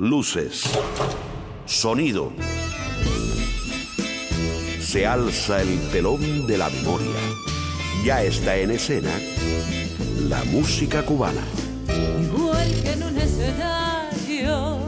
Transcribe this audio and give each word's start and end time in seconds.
Luces. 0.00 0.64
Sonido. 1.66 2.32
Se 4.80 5.06
alza 5.06 5.62
el 5.62 5.88
telón 5.92 6.48
de 6.48 6.58
la 6.58 6.68
memoria. 6.68 7.14
Ya 8.04 8.20
está 8.24 8.56
en 8.56 8.72
escena 8.72 9.12
la 10.28 10.42
música 10.46 11.06
cubana. 11.06 11.42
Igual 12.20 12.82
que 12.82 12.90
en 12.90 13.02
un 13.04 13.16
escenario, 13.16 14.78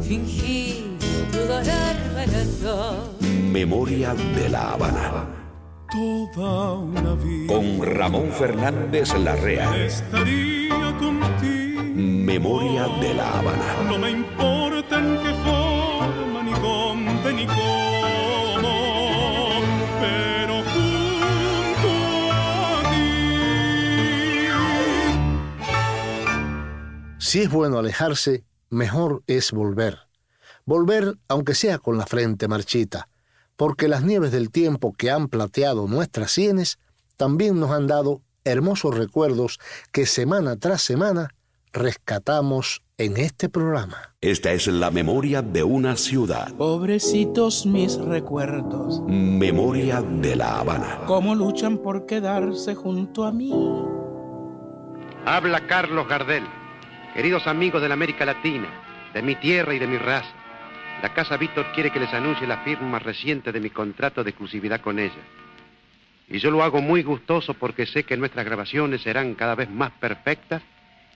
fingí 0.00 0.96
tu 1.30 1.38
dolor 1.40 3.20
Memoria 3.52 4.14
de 4.14 4.48
la 4.48 4.72
Habana. 4.72 5.28
Toda 5.92 6.72
una 6.72 7.14
vida. 7.16 7.52
Con 7.52 7.84
Ramón 7.84 8.32
Fernández 8.32 9.12
Larrea. 9.18 9.76
Estaría 9.76 10.96
contigo. 10.98 11.69
Memoria 11.94 12.86
de 13.00 13.14
la 13.14 13.38
Habana. 13.38 13.82
No 13.88 13.98
me 13.98 14.10
importa 14.10 14.98
en 14.98 15.18
qué 15.22 15.34
forma, 15.44 16.42
ni 16.42 16.52
dónde, 16.52 17.32
ni 17.32 17.46
cómo. 17.46 18.72
Pero 20.00 20.62
junto 20.62 21.88
a 22.32 22.82
ti. 22.90 23.06
Si 27.18 27.42
es 27.42 27.50
bueno 27.50 27.78
alejarse, 27.78 28.44
mejor 28.68 29.22
es 29.26 29.50
volver. 29.52 29.98
Volver 30.64 31.18
aunque 31.28 31.54
sea 31.54 31.78
con 31.78 31.98
la 31.98 32.06
frente 32.06 32.46
marchita, 32.46 33.08
porque 33.56 33.88
las 33.88 34.04
nieves 34.04 34.30
del 34.30 34.50
tiempo 34.50 34.92
que 34.92 35.10
han 35.10 35.28
plateado 35.28 35.88
nuestras 35.88 36.30
sienes 36.30 36.78
también 37.16 37.58
nos 37.58 37.72
han 37.72 37.86
dado 37.86 38.22
hermosos 38.44 38.96
recuerdos 38.96 39.58
que 39.92 40.06
semana 40.06 40.56
tras 40.56 40.82
semana 40.82 41.34
rescatamos 41.72 42.82
en 42.98 43.16
este 43.16 43.48
programa. 43.48 44.14
Esta 44.20 44.52
es 44.52 44.66
la 44.66 44.90
memoria 44.90 45.40
de 45.40 45.62
una 45.62 45.96
ciudad. 45.96 46.52
Pobrecitos 46.54 47.64
mis 47.64 47.96
recuerdos. 47.96 49.00
Memoria 49.06 50.02
de 50.02 50.36
La 50.36 50.58
Habana. 50.58 51.00
¿Cómo 51.06 51.34
luchan 51.34 51.78
por 51.78 52.06
quedarse 52.06 52.74
junto 52.74 53.24
a 53.24 53.32
mí? 53.32 53.52
Habla 55.24 55.66
Carlos 55.66 56.08
Gardel. 56.08 56.44
Queridos 57.14 57.46
amigos 57.46 57.82
de 57.82 57.88
la 57.88 57.94
América 57.94 58.24
Latina, 58.24 58.68
de 59.14 59.22
mi 59.22 59.34
tierra 59.36 59.74
y 59.74 59.78
de 59.78 59.86
mi 59.86 59.98
raza. 59.98 60.30
La 61.02 61.14
Casa 61.14 61.36
Víctor 61.36 61.66
quiere 61.74 61.90
que 61.90 62.00
les 62.00 62.12
anuncie 62.12 62.46
la 62.46 62.58
firma 62.58 62.98
reciente 62.98 63.52
de 63.52 63.60
mi 63.60 63.70
contrato 63.70 64.22
de 64.22 64.30
exclusividad 64.30 64.80
con 64.80 64.98
ella. 64.98 65.22
Y 66.28 66.38
yo 66.38 66.50
lo 66.50 66.62
hago 66.62 66.80
muy 66.80 67.02
gustoso 67.02 67.54
porque 67.54 67.86
sé 67.86 68.04
que 68.04 68.16
nuestras 68.16 68.44
grabaciones 68.44 69.02
serán 69.02 69.34
cada 69.34 69.54
vez 69.54 69.68
más 69.70 69.90
perfectas 69.92 70.62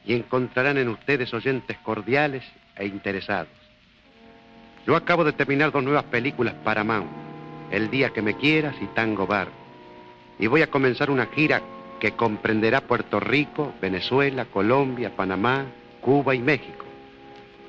y 0.04 0.14
encontrarán 0.14 0.78
en 0.78 0.88
ustedes 0.88 1.32
oyentes 1.32 1.76
cordiales 1.78 2.44
e 2.76 2.86
interesados. 2.86 3.48
Yo 4.86 4.96
acabo 4.96 5.24
de 5.24 5.32
terminar 5.32 5.72
dos 5.72 5.82
nuevas 5.82 6.04
películas 6.04 6.54
para 6.62 6.84
Mount, 6.84 7.08
El 7.70 7.90
día 7.90 8.10
que 8.10 8.22
me 8.22 8.36
quieras 8.36 8.74
y 8.80 8.86
Tango 8.88 9.26
Bar. 9.26 9.48
Y 10.38 10.46
voy 10.46 10.62
a 10.62 10.70
comenzar 10.70 11.10
una 11.10 11.26
gira 11.26 11.62
que 11.98 12.12
comprenderá 12.12 12.82
Puerto 12.82 13.18
Rico, 13.18 13.72
Venezuela, 13.80 14.44
Colombia, 14.44 15.16
Panamá, 15.16 15.64
Cuba 16.02 16.34
y 16.34 16.40
México. 16.40 16.84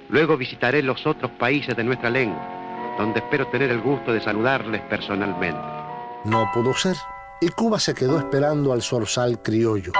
Luego 0.10 0.36
visitaré 0.36 0.84
los 0.84 1.08
otros 1.08 1.32
países 1.32 1.76
de 1.76 1.84
nuestra 1.84 2.10
lengua, 2.10 2.96
donde 2.98 3.20
espero 3.20 3.48
tener 3.48 3.72
el 3.72 3.80
gusto 3.80 4.12
de 4.12 4.22
saludarles 4.22 4.82
personalmente. 4.82 5.62
No 6.26 6.50
pudo 6.54 6.74
ser, 6.74 6.98
y 7.40 7.48
Cuba 7.50 7.80
se 7.80 7.94
quedó 7.94 8.20
esperando 8.20 8.74
al 8.74 8.82
zorzal 8.82 9.42
criollo, 9.42 9.94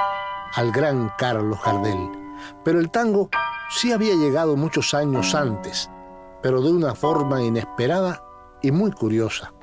al 0.54 0.72
gran 0.72 1.12
Carlos 1.18 1.60
Jardel. 1.60 2.25
Pero 2.64 2.80
el 2.80 2.92
tango 2.92 3.30
sí 3.70 3.92
había 3.92 4.16
llegado 4.16 4.56
muchos 4.56 4.94
años 4.94 5.36
antes, 5.36 5.90
pero 6.42 6.62
de 6.62 6.72
una 6.72 6.96
forma 6.96 7.42
inesperada 7.42 8.24
y 8.62 8.72
muy 8.72 8.92
curiosa. 8.92 9.54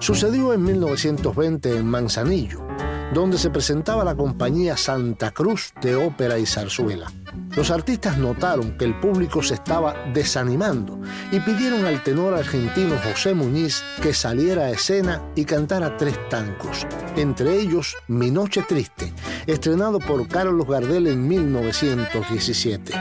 Sucedió 0.00 0.52
en 0.52 0.62
1920 0.62 1.76
en 1.76 1.86
Manzanillo, 1.86 2.65
donde 3.12 3.38
se 3.38 3.50
presentaba 3.50 4.04
la 4.04 4.14
compañía 4.14 4.76
Santa 4.76 5.30
Cruz 5.30 5.72
de 5.80 5.96
Ópera 5.96 6.38
y 6.38 6.46
Zarzuela. 6.46 7.10
Los 7.54 7.70
artistas 7.70 8.18
notaron 8.18 8.76
que 8.76 8.84
el 8.84 8.98
público 9.00 9.42
se 9.42 9.54
estaba 9.54 9.94
desanimando 10.12 11.00
y 11.30 11.40
pidieron 11.40 11.86
al 11.86 12.02
tenor 12.02 12.34
argentino 12.34 12.96
José 13.02 13.34
Muñiz 13.34 13.82
que 14.02 14.12
saliera 14.12 14.64
a 14.64 14.70
escena 14.70 15.22
y 15.34 15.44
cantara 15.44 15.96
tres 15.96 16.16
tangos, 16.28 16.86
entre 17.16 17.58
ellos 17.58 17.96
Mi 18.08 18.30
Noche 18.30 18.62
Triste, 18.68 19.12
estrenado 19.46 19.98
por 19.98 20.26
Carlos 20.28 20.66
Gardel 20.66 21.06
en 21.06 21.26
1917. 21.26 22.92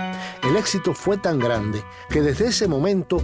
El 0.44 0.56
éxito 0.56 0.94
fue 0.94 1.18
tan 1.18 1.40
grande 1.40 1.84
que 2.10 2.22
desde 2.22 2.48
ese 2.48 2.68
momento 2.68 3.22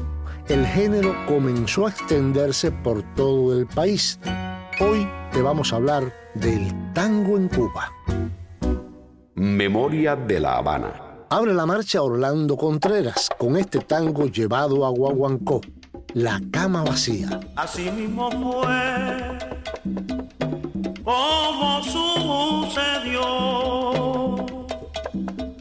el 0.47 0.65
género 0.65 1.15
comenzó 1.27 1.85
a 1.85 1.91
extenderse 1.91 2.71
por 2.71 3.03
todo 3.15 3.57
el 3.57 3.67
país. 3.67 4.19
Hoy 4.79 5.07
te 5.31 5.41
vamos 5.41 5.71
a 5.71 5.77
hablar 5.77 6.20
del 6.35 6.93
tango 6.93 7.37
en 7.37 7.47
Cuba. 7.49 7.91
Memoria 9.35 10.15
de 10.15 10.39
la 10.39 10.57
Habana. 10.57 10.93
Abre 11.29 11.53
la 11.53 11.65
marcha 11.65 12.01
Orlando 12.01 12.57
Contreras 12.57 13.29
con 13.37 13.55
este 13.57 13.79
tango 13.79 14.25
llevado 14.25 14.85
a 14.85 14.89
Guaguancó, 14.89 15.61
La 16.13 16.41
cama 16.51 16.83
vacía. 16.83 17.39
Así 17.55 17.89
mismo 17.91 18.29
fue 18.31 19.37
como 21.03 21.81
sucedió. 21.83 23.21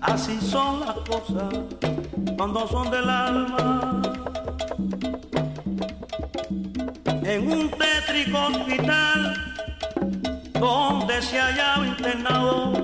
Así 0.01 0.41
son 0.41 0.81
las 0.81 0.97
cosas 1.09 1.55
cuando 2.37 2.67
son 2.67 2.91
del 2.91 3.09
alma. 3.09 4.03
En 7.23 7.51
un 7.51 7.71
tétrico 7.71 8.39
hospital 8.49 9.50
donde 10.61 11.23
se 11.23 11.39
hallaba 11.41 11.87
internado 11.87 12.83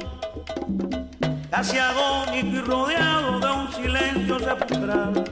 casi 1.51 1.79
agónico 1.79 2.57
y 2.57 2.61
rodeado 2.61 3.39
de 3.39 3.51
un 3.53 3.73
silencio 3.73 4.39
sepulcral. 4.39 5.25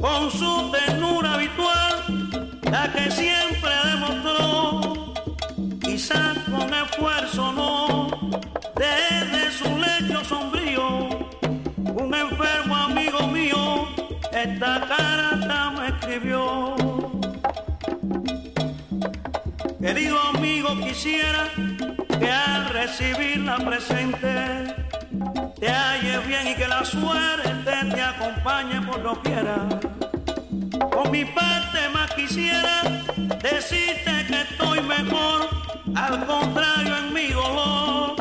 Con 0.00 0.30
su 0.30 0.70
ternura 0.70 1.34
habitual, 1.34 2.30
la 2.70 2.92
que 2.92 3.10
siempre 3.10 3.70
demostró, 3.90 5.14
quizás 5.80 6.38
con 6.50 6.74
esfuerzo 6.74 7.52
no, 7.52 8.08
desde 8.76 9.50
su 9.50 9.78
lecho 9.78 10.24
sombrío, 10.24 11.08
un 11.78 12.14
enfermo 12.14 12.76
amigo 12.76 13.26
mío, 13.28 13.88
esta 14.30 14.80
carta 14.88 15.03
Quisiera 20.64 21.50
que 22.18 22.30
al 22.30 22.68
recibir 22.70 23.38
la 23.40 23.58
presente 23.58 24.74
te 25.60 25.68
halles 25.68 26.26
bien 26.26 26.48
y 26.48 26.54
que 26.54 26.66
la 26.66 26.82
suerte 26.84 27.70
te 27.94 28.00
acompañe 28.00 28.80
por 28.80 29.00
lo 29.00 29.20
quiera. 29.20 29.68
Por 30.90 31.10
mi 31.10 31.26
parte 31.26 31.88
más 31.92 32.10
quisiera 32.14 32.82
decirte 33.42 34.26
que 34.26 34.40
estoy 34.40 34.80
mejor, 34.80 35.48
al 35.94 36.24
contrario 36.24 36.96
en 36.96 37.12
mi 37.12 37.26
dolor, 37.28 38.16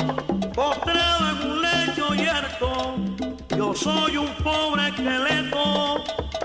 postrado 0.54 1.30
en 1.30 1.50
un 1.50 1.62
lecho 1.62 2.14
yerto, 2.14 2.96
yo 3.56 3.74
soy 3.74 4.18
un 4.18 4.34
pobre 4.44 4.90
esqueleto 4.90 6.04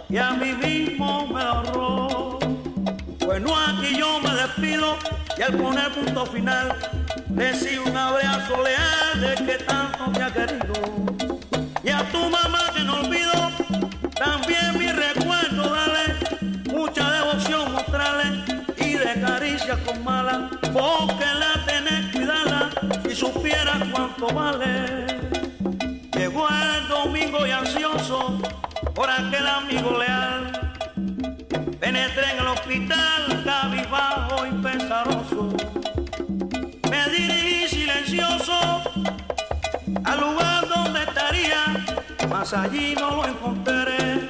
y 0.09 0.17
a 0.17 0.31
mí 0.31 0.53
mismo 0.53 1.27
me 1.27 1.43
ahorró. 1.43 2.18
Bueno, 3.41 3.57
aquí 3.57 3.97
yo 3.97 4.19
me 4.19 4.35
despido 4.35 4.99
y 5.37 5.43
al 5.43 5.55
poner 5.55 5.93
punto 5.93 6.27
final 6.27 6.75
Recibe 7.37 7.79
un 7.89 7.97
abrazo 7.97 8.61
leal 8.65 9.21
de 9.21 9.45
que 9.47 9.65
tanto 9.65 10.09
me 10.09 10.25
ha 10.25 10.33
querido. 10.33 10.75
Y 11.85 11.89
a 11.89 12.03
tu 12.11 12.19
mamá 12.19 12.59
que 12.75 12.83
no 12.83 12.95
olvido, 12.95 13.33
también 14.17 14.77
mi 14.77 14.91
recuerdo, 14.91 15.73
dale 15.73 16.17
mucha 16.65 17.13
devoción 17.13 17.71
mostrarle 17.71 18.43
y 18.77 18.95
de 18.95 19.21
caricia 19.21 19.79
con 19.85 20.03
mala, 20.03 20.51
porque 20.73 21.27
la 21.39 21.65
tenés 21.65 22.13
cuidarla 22.13 22.71
si 23.09 23.15
supieras 23.15 23.85
cuánto 23.93 24.27
vale. 24.35 25.07
Llegó 26.13 26.49
el 26.49 26.89
domingo 26.89 27.47
y 27.47 27.53
ansioso 27.53 28.43
por 28.97 29.09
aquel 29.09 29.47
amigo 29.47 29.97
leal. 29.97 30.58
Penetré 31.89 32.33
en 32.33 32.39
el 32.41 32.49
hospital 32.49 33.43
cabizbajo 33.47 34.47
y 34.47 34.51
pesaroso 34.63 35.57
me 36.91 37.09
dirigí 37.09 37.67
silencioso 37.67 38.53
al 40.05 40.21
lugar 40.21 40.69
donde 40.69 41.05
estaría, 41.05 41.87
mas 42.29 42.53
allí 42.53 42.95
no 42.95 43.17
lo 43.17 43.27
encontré. 43.27 44.21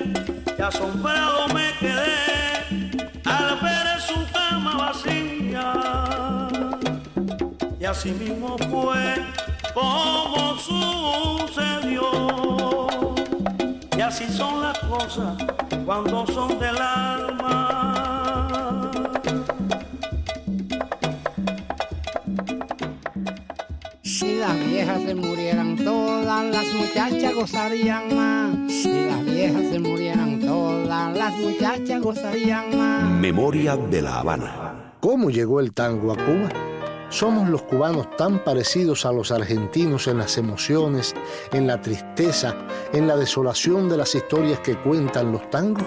Y 0.56 0.62
asombrado 0.62 1.48
me 1.48 1.72
quedé 1.80 2.94
al 3.24 3.58
ver 3.60 4.00
su 4.02 4.24
cama 4.32 4.76
vacía. 4.76 5.72
Y 7.80 7.84
así 7.86 8.12
mismo 8.12 8.56
fue 8.70 9.16
como 9.74 10.56
sucedió. 10.58 12.08
Así 14.08 14.24
son 14.32 14.62
las 14.62 14.78
cosas 14.78 15.36
cuando 15.84 16.26
son 16.28 16.58
del 16.58 16.78
alma. 16.78 18.10
Si 24.02 24.38
las 24.38 24.64
viejas 24.64 25.02
se 25.02 25.14
murieran 25.14 25.76
todas, 25.76 26.42
las 26.46 26.72
muchachas 26.72 27.34
gozarían 27.34 28.16
más. 28.16 28.72
Si 28.72 29.04
las 29.04 29.22
viejas 29.26 29.66
se 29.70 29.78
murieran 29.78 30.40
todas, 30.40 31.14
las 31.14 31.36
muchachas 31.36 32.00
gozarían 32.00 32.78
más. 32.78 33.10
Memoria 33.10 33.76
de 33.76 34.00
la 34.00 34.20
Habana. 34.20 34.94
¿Cómo 35.00 35.28
llegó 35.28 35.60
el 35.60 35.74
tango 35.74 36.12
a 36.12 36.16
Cuba? 36.16 36.48
¿Somos 37.10 37.48
los 37.48 37.62
cubanos 37.62 38.14
tan 38.16 38.44
parecidos 38.44 39.06
a 39.06 39.12
los 39.12 39.32
argentinos 39.32 40.06
en 40.08 40.18
las 40.18 40.36
emociones, 40.36 41.14
en 41.52 41.66
la 41.66 41.80
tristeza, 41.80 42.54
en 42.92 43.06
la 43.06 43.16
desolación 43.16 43.88
de 43.88 43.96
las 43.96 44.14
historias 44.14 44.60
que 44.60 44.76
cuentan 44.76 45.32
los 45.32 45.48
tangos? 45.48 45.86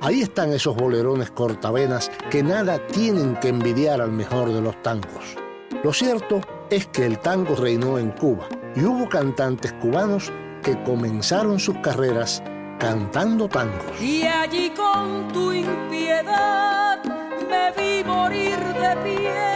Ahí 0.00 0.22
están 0.22 0.52
esos 0.52 0.74
bolerones 0.74 1.30
cortavenas 1.30 2.10
que 2.30 2.42
nada 2.42 2.84
tienen 2.88 3.36
que 3.36 3.48
envidiar 3.48 4.00
al 4.00 4.10
mejor 4.10 4.52
de 4.52 4.60
los 4.60 4.80
tangos. 4.82 5.36
Lo 5.84 5.92
cierto 5.92 6.40
es 6.68 6.86
que 6.88 7.06
el 7.06 7.20
tango 7.20 7.54
reinó 7.54 7.98
en 7.98 8.10
Cuba 8.10 8.48
y 8.74 8.84
hubo 8.84 9.08
cantantes 9.08 9.72
cubanos 9.74 10.32
que 10.62 10.82
comenzaron 10.82 11.60
sus 11.60 11.78
carreras 11.78 12.42
cantando 12.78 13.48
tangos. 13.48 14.00
Y 14.00 14.24
allí 14.24 14.70
con 14.70 15.28
tu 15.32 15.52
impiedad 15.52 17.02
me 17.48 17.72
vi 17.72 18.04
morir 18.04 18.58
de 18.58 18.96
pie, 19.04 19.55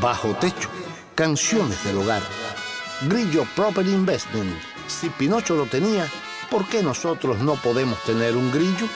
Bajo 0.00 0.34
techo, 0.34 0.68
canciones 1.14 1.84
del 1.84 1.98
hogar. 1.98 2.22
Grillo 3.08 3.46
Property 3.56 3.92
Investment. 3.92 4.52
Si 4.86 5.08
Pinocho 5.10 5.56
lo 5.56 5.66
tenía, 5.66 6.06
¿por 6.50 6.64
qué 6.66 6.82
nosotros 6.82 7.38
no 7.38 7.54
podemos 7.56 8.02
tener 8.04 8.36
un 8.36 8.52
grillo? 8.52 8.86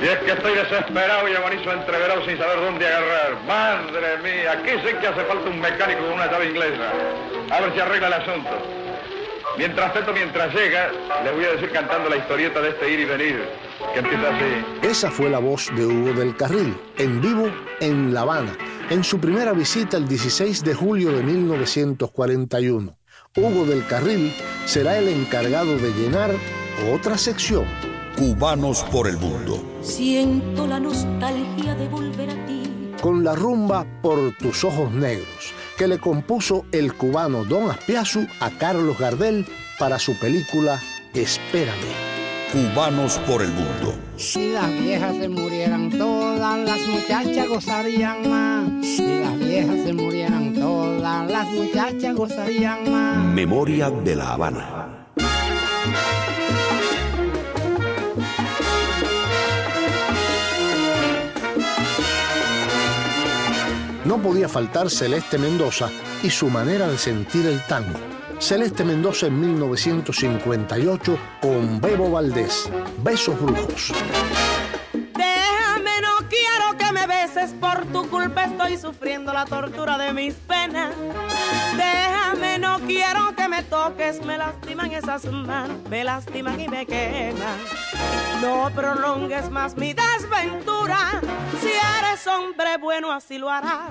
Y 0.00 0.08
es 0.08 0.18
que 0.18 0.32
estoy 0.32 0.54
desesperado 0.54 1.28
y 1.28 1.34
agonizo 1.34 1.72
entreverado 1.72 2.24
sin 2.26 2.36
saber 2.36 2.60
dónde 2.60 2.86
agarrar. 2.86 3.42
Madre 3.46 4.18
mía, 4.18 4.52
aquí 4.52 4.70
sé 4.84 4.96
que 4.98 5.06
hace 5.06 5.24
falta 5.24 5.48
un 5.48 5.60
mecánico 5.60 6.02
con 6.02 6.12
una 6.12 6.30
llave 6.30 6.50
inglesa. 6.50 6.92
A 7.50 7.60
ver 7.60 7.72
si 7.72 7.80
arregla 7.80 8.08
el 8.08 8.12
asunto. 8.12 8.50
Mientras 9.58 9.94
tanto, 9.94 10.12
mientras 10.12 10.54
llega, 10.54 10.90
le 11.24 11.32
voy 11.32 11.44
a 11.44 11.52
decir 11.52 11.70
cantando 11.72 12.10
la 12.10 12.18
historieta 12.18 12.60
de 12.60 12.68
este 12.70 12.92
ir 12.92 13.00
y 13.00 13.04
venir, 13.06 13.44
que 13.94 14.00
empieza 14.00 14.28
así. 14.28 14.86
Esa 14.86 15.10
fue 15.10 15.30
la 15.30 15.38
voz 15.38 15.70
de 15.74 15.86
Hugo 15.86 16.12
del 16.12 16.36
Carril, 16.36 16.76
en 16.98 17.20
vivo 17.22 17.48
en 17.80 18.12
La 18.12 18.20
Habana, 18.20 18.56
en 18.90 19.02
su 19.02 19.18
primera 19.18 19.52
visita 19.52 19.96
el 19.96 20.06
16 20.06 20.62
de 20.62 20.74
julio 20.74 21.10
de 21.12 21.22
1941. 21.22 22.96
Hugo 23.36 23.64
del 23.64 23.86
Carril 23.86 24.34
será 24.66 24.98
el 24.98 25.08
encargado 25.08 25.78
de 25.78 25.90
llenar 25.92 26.30
otra 26.92 27.16
sección. 27.16 27.64
Cubanos 28.16 28.82
por 28.84 29.08
el 29.08 29.16
mundo. 29.16 29.62
Siento 29.80 30.66
la 30.66 30.80
nostalgia 30.80 31.74
de 31.74 31.88
volver 31.88 32.30
a 32.30 32.46
ti. 32.46 32.62
Con 33.00 33.22
la 33.22 33.34
rumba 33.34 33.86
Por 34.02 34.36
tus 34.38 34.64
ojos 34.64 34.90
negros, 34.90 35.52
que 35.76 35.86
le 35.86 35.98
compuso 35.98 36.64
el 36.72 36.94
cubano 36.94 37.44
Don 37.44 37.70
Aspiazu 37.70 38.26
a 38.40 38.50
Carlos 38.50 38.98
Gardel 38.98 39.46
para 39.78 39.98
su 39.98 40.18
película 40.18 40.80
Espérame. 41.14 42.06
Cubanos 42.52 43.18
por 43.26 43.42
el 43.42 43.48
mundo. 43.48 43.94
Si 44.16 44.52
las 44.52 44.70
viejas 44.70 45.16
se 45.16 45.28
murieran 45.28 45.90
todas, 45.90 46.58
las 46.58 46.86
muchachas 46.86 47.48
gozarían 47.48 48.30
más. 48.30 48.86
Si 48.86 49.02
las 49.02 49.38
viejas 49.38 49.76
se 49.84 49.92
murieran 49.92 50.54
todas, 50.54 51.30
las 51.30 51.48
muchachas 51.50 52.14
gozarían 52.14 52.90
más. 52.90 53.24
Memoria 53.24 53.90
de 53.90 54.16
la 54.16 54.32
Habana. 54.32 55.05
No 64.06 64.22
podía 64.22 64.48
faltar 64.48 64.88
Celeste 64.88 65.36
Mendoza 65.36 65.90
y 66.22 66.30
su 66.30 66.48
manera 66.48 66.86
de 66.86 66.96
sentir 66.96 67.44
el 67.46 67.60
tango. 67.66 67.98
Celeste 68.38 68.84
Mendoza 68.84 69.26
en 69.26 69.40
1958 69.40 71.18
con 71.42 71.80
Bebo 71.80 72.12
Valdés, 72.12 72.70
Besos 73.02 73.40
Brujos. 73.40 73.92
Beses, 77.26 77.54
por 77.54 77.84
tu 77.86 78.08
culpa 78.08 78.44
estoy 78.44 78.76
sufriendo 78.76 79.32
la 79.32 79.44
tortura 79.46 79.98
de 79.98 80.12
mis 80.12 80.34
penas. 80.34 80.94
Déjame, 81.76 82.58
no 82.60 82.78
quiero 82.86 83.34
que 83.34 83.48
me 83.48 83.64
toques, 83.64 84.24
me 84.24 84.38
lastiman 84.38 84.92
esas 84.92 85.24
manos, 85.24 85.76
me 85.90 86.04
lastiman 86.04 86.60
y 86.60 86.68
me 86.68 86.86
queman. 86.86 87.58
No 88.40 88.70
prolongues 88.72 89.50
más 89.50 89.76
mi 89.76 89.92
desventura, 89.92 91.20
si 91.60 91.70
eres 91.98 92.24
hombre 92.28 92.76
bueno 92.76 93.10
así 93.10 93.38
lo 93.38 93.50
harás. 93.50 93.90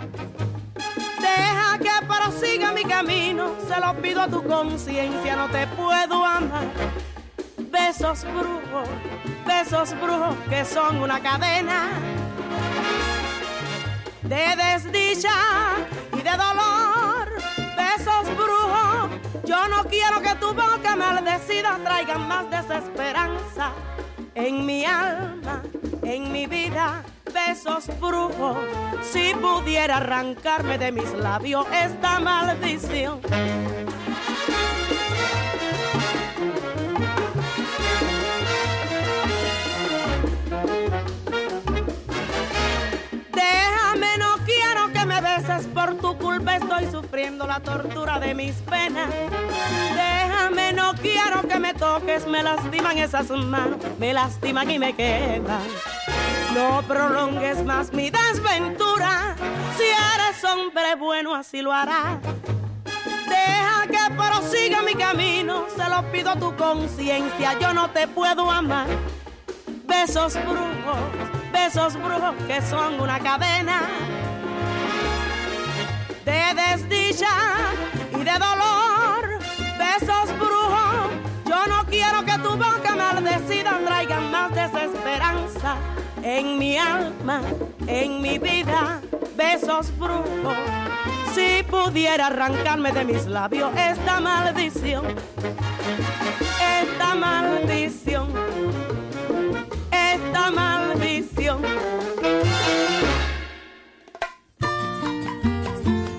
Deja 1.20 1.78
que 1.80 2.06
prosiga 2.08 2.72
mi 2.72 2.86
camino, 2.86 3.52
se 3.68 3.82
lo 3.82 3.96
pido 4.02 4.22
a 4.22 4.30
tu 4.30 4.44
conciencia, 4.44 5.36
no 5.36 5.50
te 5.50 5.68
puedo 5.68 6.24
amar. 6.24 6.68
Besos 7.58 8.24
brujos, 8.24 8.88
besos 9.46 9.94
brujos 10.00 10.36
que 10.50 10.64
son 10.64 11.02
una 11.02 11.20
cadena 11.20 11.90
de 14.28 14.56
desdicha 14.56 15.30
y 16.14 16.22
de 16.22 16.32
dolor. 16.32 17.30
Besos 17.78 18.36
brujos, 18.36 19.10
yo 19.46 19.68
no 19.68 19.84
quiero 19.86 20.22
que 20.22 20.36
tu 20.36 20.54
boca 20.54 20.96
maldecida 20.96 21.78
traiga 21.84 22.18
más 22.18 22.50
desesperanza 22.50 23.72
en 24.34 24.66
mi 24.66 24.86
alma, 24.86 25.62
en 26.04 26.32
mi 26.32 26.48
vida. 26.48 27.04
Besos 27.34 27.88
brujos, 28.00 28.58
si 29.02 29.34
pudiera 29.36 29.98
arrancarme 29.98 30.78
de 30.78 30.92
mis 30.92 31.12
labios 31.14 31.66
esta 31.72 32.20
maldición. 32.20 33.20
Por 45.86 45.96
tu 45.98 46.18
culpa, 46.18 46.56
estoy 46.56 46.90
sufriendo 46.92 47.46
la 47.46 47.60
tortura 47.60 48.20
de 48.20 48.34
mis 48.34 48.56
penas. 48.56 49.10
Déjame, 49.94 50.74
no 50.74 50.94
quiero 50.96 51.48
que 51.48 51.60
me 51.60 51.74
toques, 51.74 52.26
me 52.26 52.42
lastiman 52.42 52.98
esas 52.98 53.30
manos, 53.30 53.78
me 54.00 54.14
lastiman 54.14 54.70
y 54.72 54.80
me 54.80 54.96
quedan. 54.96 55.62
No 56.56 56.82
prolongues 56.88 57.64
más 57.64 57.94
mi 57.94 58.10
desventura, 58.10 59.36
si 59.78 59.84
eres 59.84 60.44
hombre 60.44 60.96
bueno 60.96 61.36
así 61.36 61.62
lo 61.62 61.72
harás. 61.72 62.20
Deja 63.28 63.88
que 63.88 64.16
prosiga 64.16 64.82
mi 64.82 64.96
camino, 64.96 65.66
se 65.76 65.88
lo 65.90 66.04
pido 66.12 66.32
a 66.32 66.36
tu 66.36 66.56
conciencia, 66.56 67.60
yo 67.60 67.74
no 67.74 67.92
te 67.92 68.08
puedo 68.08 68.50
amar. 68.50 68.88
Besos 69.86 70.34
brujos, 70.34 71.52
besos 71.52 71.94
brujos 71.96 72.36
que 72.48 72.62
son 72.62 73.00
una 73.00 73.20
cadena 73.20 74.15
de 76.54 76.62
desdicha 76.62 77.28
y 78.12 78.24
de 78.24 78.34
dolor. 78.34 79.40
Besos 79.78 80.38
brujos, 80.38 81.12
yo 81.46 81.68
no 81.68 81.86
quiero 81.86 82.24
que 82.26 82.38
tu 82.40 82.52
boca 82.52 82.96
maldecida 82.96 83.80
traiga 83.86 84.20
más 84.20 84.54
desesperanza 84.54 85.76
en 86.24 86.58
mi 86.58 86.78
alma, 86.78 87.42
en 87.88 88.22
mi 88.22 88.38
vida. 88.38 89.02
Besos 89.36 89.98
brujos, 89.98 90.56
si 91.34 91.64
pudiera 91.64 92.28
arrancarme 92.28 92.92
de 92.92 93.06
mis 93.06 93.26
labios 93.26 93.72
esta 93.76 94.20
maldición, 94.20 95.06
esta 96.62 97.16
maldición 97.16 98.28
esta 99.92 100.52
maldición. 100.52 101.62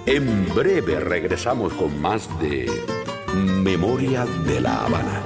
En 0.07 0.49
breve 0.55 1.01
regresamos 1.01 1.73
con 1.73 2.01
más 2.01 2.29
de 2.39 2.71
Memoria 3.35 4.25
de 4.47 4.61
la 4.61 4.85
Habana. 4.85 5.23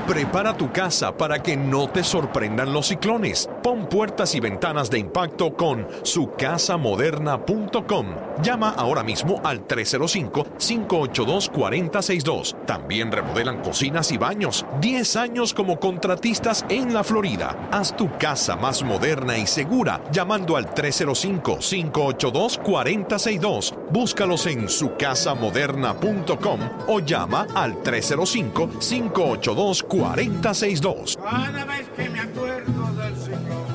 Prepara 0.08 0.56
tu 0.56 0.72
casa 0.72 1.18
para 1.18 1.42
que 1.42 1.58
no 1.58 1.90
te 1.90 2.04
sorprendan 2.04 2.72
los 2.72 2.90
ciclones. 2.90 3.50
Pon 3.64 3.90
puertas 3.90 4.36
y 4.36 4.40
ventanas 4.40 4.92
de 4.92 5.00
impacto 5.00 5.56
con 5.56 5.88
sucasamoderna.com. 6.04 8.06
Llama 8.44 8.76
ahora 8.78 9.04
mismo 9.04 9.42
al 9.44 9.68
305-582-4062. 9.68 12.56
También 12.68 13.12
remodelan 13.12 13.64
cocinas 13.64 14.12
y 14.12 14.20
baños. 14.20 14.64
10 14.80 15.16
años 15.16 15.56
como 15.56 15.80
contratistas 15.80 16.64
en 16.70 16.94
la 16.94 17.04
Florida. 17.04 17.58
Haz 17.72 17.98
tu 17.98 18.16
casa 18.20 18.56
más 18.56 18.84
moderna 18.84 19.40
y 19.40 19.48
segura 19.48 20.04
llamando 20.12 20.56
al 20.56 20.72
305-582-4062. 20.76 23.74
Búscalos 23.90 24.46
en 24.46 24.70
sucasamoderna.com 24.70 26.60
o 26.90 27.00
llama 27.00 27.48
al 27.56 27.82
305-582-4062. 27.82 29.95
4062. 29.95 29.95
Cada 29.98 31.66
vez 31.66 31.88
que 31.96 32.10
me 32.10 32.20
acuerdo 32.20 32.94
del 32.96 33.16
ciclón, 33.16 33.66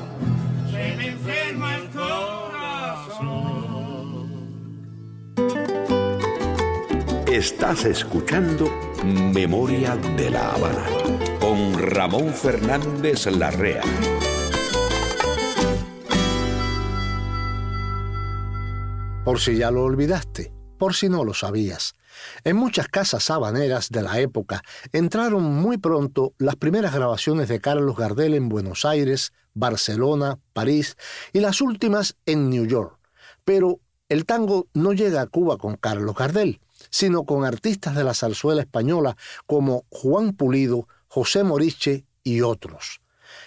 se 0.69 0.95
me 0.95 1.07
enferma 1.07 1.75
el 1.75 1.89
corazón. 1.89 2.21
Estás 7.27 7.85
escuchando 7.85 8.69
Memoria 9.03 9.95
de 9.95 10.29
la 10.29 10.51
Habana 10.51 10.85
con 11.39 11.79
Ramón 11.79 12.33
Fernández 12.33 13.25
Larrea. 13.25 13.81
Por 19.25 19.39
si 19.39 19.57
ya 19.57 19.71
lo 19.71 19.83
olvidaste, 19.83 20.53
por 20.77 20.93
si 20.93 21.09
no 21.09 21.23
lo 21.23 21.33
sabías. 21.33 21.95
En 22.43 22.55
muchas 22.55 22.87
casas 22.87 23.29
habaneras 23.29 23.89
de 23.89 24.01
la 24.01 24.19
época 24.19 24.63
entraron 24.91 25.43
muy 25.43 25.77
pronto 25.77 26.33
las 26.37 26.55
primeras 26.55 26.93
grabaciones 26.93 27.49
de 27.49 27.61
Carlos 27.61 27.97
Gardel 27.97 28.33
en 28.33 28.49
Buenos 28.49 28.85
Aires, 28.85 29.33
Barcelona, 29.53 30.39
París 30.53 30.97
y 31.33 31.39
las 31.39 31.61
últimas 31.61 32.15
en 32.25 32.49
New 32.49 32.65
York. 32.65 32.97
Pero 33.43 33.79
el 34.09 34.25
tango 34.25 34.67
no 34.73 34.93
llega 34.93 35.21
a 35.21 35.27
Cuba 35.27 35.57
con 35.57 35.75
Carlos 35.75 36.15
Gardel, 36.15 36.59
sino 36.89 37.23
con 37.23 37.45
artistas 37.45 37.95
de 37.95 38.03
la 38.03 38.13
zarzuela 38.13 38.61
española 38.61 39.15
como 39.45 39.85
Juan 39.89 40.33
Pulido, 40.33 40.87
José 41.07 41.43
Moriche 41.43 42.05
y 42.23 42.41
otros. 42.41 43.01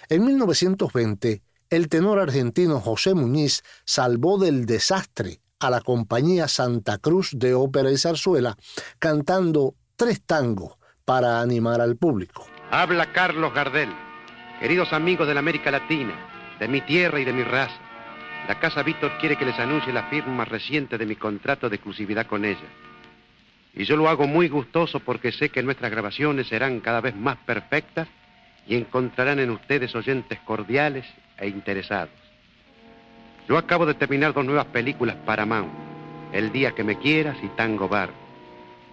En 0.09 0.25
1920, 0.25 1.43
el 1.69 1.89
tenor 1.89 2.19
argentino 2.19 2.79
José 2.79 3.13
Muñiz 3.13 3.63
salvó 3.85 4.37
del 4.37 4.65
desastre 4.65 5.41
a 5.59 5.69
la 5.69 5.81
compañía 5.81 6.47
Santa 6.47 6.97
Cruz 6.97 7.31
de 7.33 7.53
Ópera 7.53 7.91
y 7.91 7.97
Zarzuela 7.97 8.55
cantando 8.99 9.75
tres 9.95 10.21
tangos 10.25 10.73
para 11.05 11.41
animar 11.41 11.81
al 11.81 11.95
público. 11.95 12.47
Habla 12.71 13.11
Carlos 13.13 13.53
Gardel. 13.53 13.89
Queridos 14.59 14.91
amigos 14.93 15.27
de 15.27 15.33
la 15.33 15.41
América 15.41 15.69
Latina, 15.71 16.13
de 16.59 16.67
mi 16.67 16.81
tierra 16.81 17.19
y 17.19 17.25
de 17.25 17.33
mi 17.33 17.43
raza, 17.43 17.77
la 18.47 18.59
Casa 18.59 18.83
Víctor 18.83 19.17
quiere 19.19 19.37
que 19.37 19.45
les 19.45 19.57
anuncie 19.59 19.91
la 19.91 20.03
firma 20.09 20.45
reciente 20.45 20.97
de 20.97 21.05
mi 21.05 21.15
contrato 21.15 21.69
de 21.69 21.75
exclusividad 21.77 22.27
con 22.27 22.45
ella. 22.45 22.67
Y 23.73 23.83
yo 23.85 23.97
lo 23.97 24.07
hago 24.07 24.27
muy 24.27 24.47
gustoso 24.47 24.99
porque 24.99 25.31
sé 25.31 25.49
que 25.49 25.63
nuestras 25.63 25.91
grabaciones 25.91 26.47
serán 26.47 26.79
cada 26.79 27.01
vez 27.01 27.15
más 27.15 27.37
perfectas 27.37 28.07
y 28.67 28.75
encontrarán 28.75 29.39
en 29.39 29.49
ustedes 29.49 29.93
oyentes 29.95 30.39
cordiales 30.45 31.05
e 31.37 31.47
interesados. 31.47 32.24
Yo 33.47 33.57
acabo 33.59 33.85
de 33.85 33.93
terminar 33.93 34.33
dos 34.33 34.43
nuevas 34.43 34.65
películas 34.65 35.15
para 35.23 35.45
Mount, 35.45 35.71
El 36.33 36.51
día 36.51 36.71
que 36.71 36.83
me 36.83 36.97
quieras 36.97 37.37
y 37.43 37.47
Tango 37.49 37.87
Bar. 37.87 38.09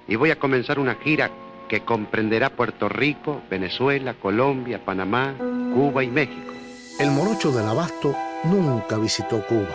Y 0.07 0.17
voy 0.17 0.31
a 0.31 0.39
comenzar 0.39 0.79
una 0.79 0.97
gira 0.97 1.31
que 1.69 1.81
comprenderá 1.81 2.51
Puerto 2.51 2.89
Rico, 2.89 3.41
Venezuela, 3.49 4.15
Colombia, 4.15 4.85
Panamá, 4.85 5.35
Cuba 5.39 6.05
y 6.05 6.09
México. 6.09 6.53
El 7.01 7.11
morocho 7.13 7.51
del 7.51 7.67
abasto 7.67 8.15
nunca 8.45 8.99
visitó 8.99 9.43
Cuba. 9.47 9.75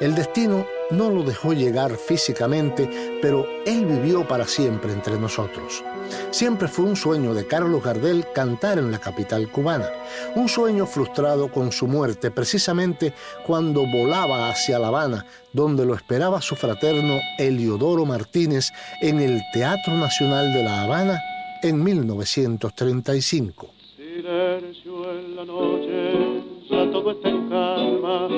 El 0.00 0.14
destino 0.14 0.64
no 0.90 1.10
lo 1.10 1.22
dejó 1.22 1.52
llegar 1.52 1.96
físicamente, 1.96 3.18
pero 3.22 3.46
él 3.66 3.86
vivió 3.86 4.26
para 4.26 4.46
siempre 4.46 4.92
entre 4.92 5.18
nosotros. 5.18 5.82
Siempre 6.30 6.68
fue 6.68 6.84
un 6.84 6.96
sueño 6.96 7.34
de 7.34 7.46
Carlos 7.46 7.82
Gardel 7.82 8.26
cantar 8.34 8.78
en 8.78 8.90
la 8.90 8.98
capital 8.98 9.50
cubana, 9.50 9.88
un 10.34 10.48
sueño 10.48 10.86
frustrado 10.86 11.50
con 11.50 11.72
su 11.72 11.86
muerte 11.86 12.30
precisamente 12.30 13.14
cuando 13.46 13.86
volaba 13.86 14.48
hacia 14.50 14.78
La 14.78 14.88
Habana, 14.88 15.26
donde 15.52 15.86
lo 15.86 15.94
esperaba 15.94 16.40
su 16.40 16.56
fraterno 16.56 17.18
Eliodoro 17.38 18.04
Martínez 18.04 18.70
en 19.00 19.20
el 19.20 19.40
Teatro 19.52 19.94
Nacional 19.94 20.52
de 20.52 20.62
La 20.62 20.82
Habana 20.82 21.20
en 21.62 21.82
1935. 21.82 23.70
Silencio 23.96 25.10
en 25.10 25.36
la 25.36 25.44
noche, 25.44 26.42
ya 26.70 26.90
todo 26.90 27.12
está 27.12 27.28
en 27.28 27.48
calma, 27.48 28.28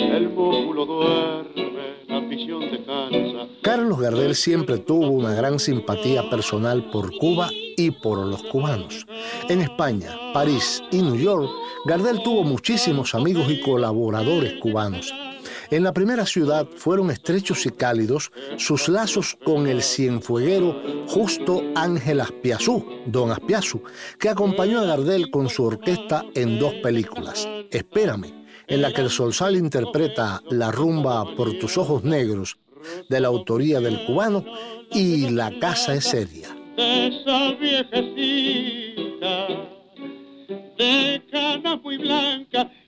el 0.00 0.34
duerme, 0.34 1.96
la 2.08 2.20
visión 2.20 2.60
descansa. 2.70 3.48
Carlos 3.62 4.00
Gardel 4.00 4.34
siempre 4.34 4.78
tuvo 4.78 5.10
una 5.10 5.34
gran 5.34 5.58
simpatía 5.58 6.28
personal 6.30 6.90
por 6.90 7.16
Cuba 7.18 7.50
y 7.76 7.90
por 7.90 8.26
los 8.26 8.42
cubanos. 8.44 9.06
En 9.48 9.60
España, 9.60 10.10
París 10.32 10.82
y 10.90 11.02
New 11.02 11.16
York, 11.16 11.50
Gardel 11.84 12.22
tuvo 12.22 12.42
muchísimos 12.42 13.14
amigos 13.14 13.50
y 13.50 13.60
colaboradores 13.60 14.54
cubanos. 14.60 15.12
En 15.70 15.84
la 15.84 15.92
primera 15.92 16.26
ciudad 16.26 16.66
fueron 16.74 17.12
estrechos 17.12 17.64
y 17.64 17.70
cálidos 17.70 18.32
sus 18.56 18.88
lazos 18.88 19.38
con 19.44 19.68
el 19.68 19.82
cienfueguero 19.82 20.74
Justo 21.06 21.62
Ángel 21.76 22.20
Aspiazú, 22.20 22.84
don 23.06 23.30
Aspiazú, 23.30 23.82
que 24.18 24.28
acompañó 24.28 24.80
a 24.80 24.84
Gardel 24.84 25.30
con 25.30 25.48
su 25.48 25.64
orquesta 25.64 26.24
en 26.34 26.58
dos 26.58 26.74
películas, 26.82 27.48
Espérame, 27.70 28.39
en 28.70 28.82
la 28.82 28.92
que 28.92 29.02
el 29.02 29.10
Solsal 29.10 29.56
interpreta 29.56 30.42
la 30.50 30.70
rumba 30.70 31.24
Por 31.36 31.58
tus 31.58 31.76
ojos 31.76 32.04
negros, 32.04 32.56
de 33.08 33.20
la 33.20 33.28
autoría 33.28 33.80
del 33.80 34.04
cubano, 34.04 34.44
y 34.92 35.28
La 35.30 35.50
casa 35.58 35.94
es 35.94 36.04
seria. 36.04 36.48
viejecita 37.60 39.48
de 40.78 41.20
muy 41.82 41.98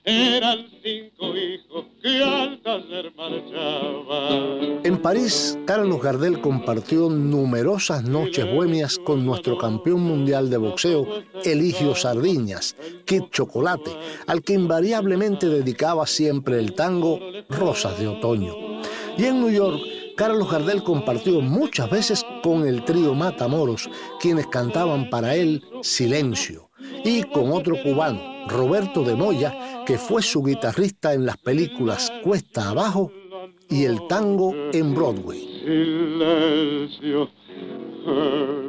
eran 0.05 0.65
cinco 0.83 1.35
hijos 1.35 1.85
que 2.01 2.23
al 2.23 2.61
taller 2.61 3.13
marchaban. 3.15 4.81
En 4.83 4.97
París, 5.01 5.57
Carlos 5.65 6.01
Gardel 6.01 6.41
compartió 6.41 7.09
numerosas 7.09 8.03
noches 8.03 8.45
bohemias 8.45 8.97
con 8.97 9.25
nuestro 9.25 9.57
campeón 9.57 10.01
mundial 10.01 10.49
de 10.49 10.57
boxeo, 10.57 11.07
Eligio 11.45 11.95
Sardiñas, 11.95 12.75
Kid 13.05 13.23
Chocolate, 13.31 13.91
al 14.27 14.41
que 14.41 14.53
invariablemente 14.53 15.47
dedicaba 15.47 16.05
siempre 16.05 16.59
el 16.59 16.73
tango 16.73 17.19
Rosas 17.49 17.97
de 17.97 18.07
Otoño. 18.07 18.55
Y 19.17 19.25
en 19.25 19.39
New 19.39 19.51
York, 19.51 19.79
Carlos 20.17 20.51
Gardel 20.51 20.83
compartió 20.83 21.39
muchas 21.39 21.89
veces 21.89 22.25
con 22.43 22.67
el 22.67 22.83
trío 22.83 23.15
Matamoros, 23.15 23.89
quienes 24.19 24.47
cantaban 24.47 25.09
para 25.09 25.35
él 25.35 25.63
Silencio, 25.81 26.69
y 27.05 27.23
con 27.23 27.51
otro 27.51 27.81
cubano, 27.81 28.32
Roberto 28.47 29.03
de 29.03 29.15
Moya, 29.15 29.83
que 29.85 29.97
fue 29.97 30.21
su 30.21 30.43
guitarrista 30.43 31.13
en 31.13 31.25
las 31.25 31.37
películas 31.37 32.11
Cuesta 32.23 32.69
Abajo 32.69 33.11
y 33.69 33.85
El 33.85 34.07
Tango 34.07 34.53
en 34.71 34.93
Broadway. 34.93 35.39
Silencio 35.63 37.29
en 38.05 38.63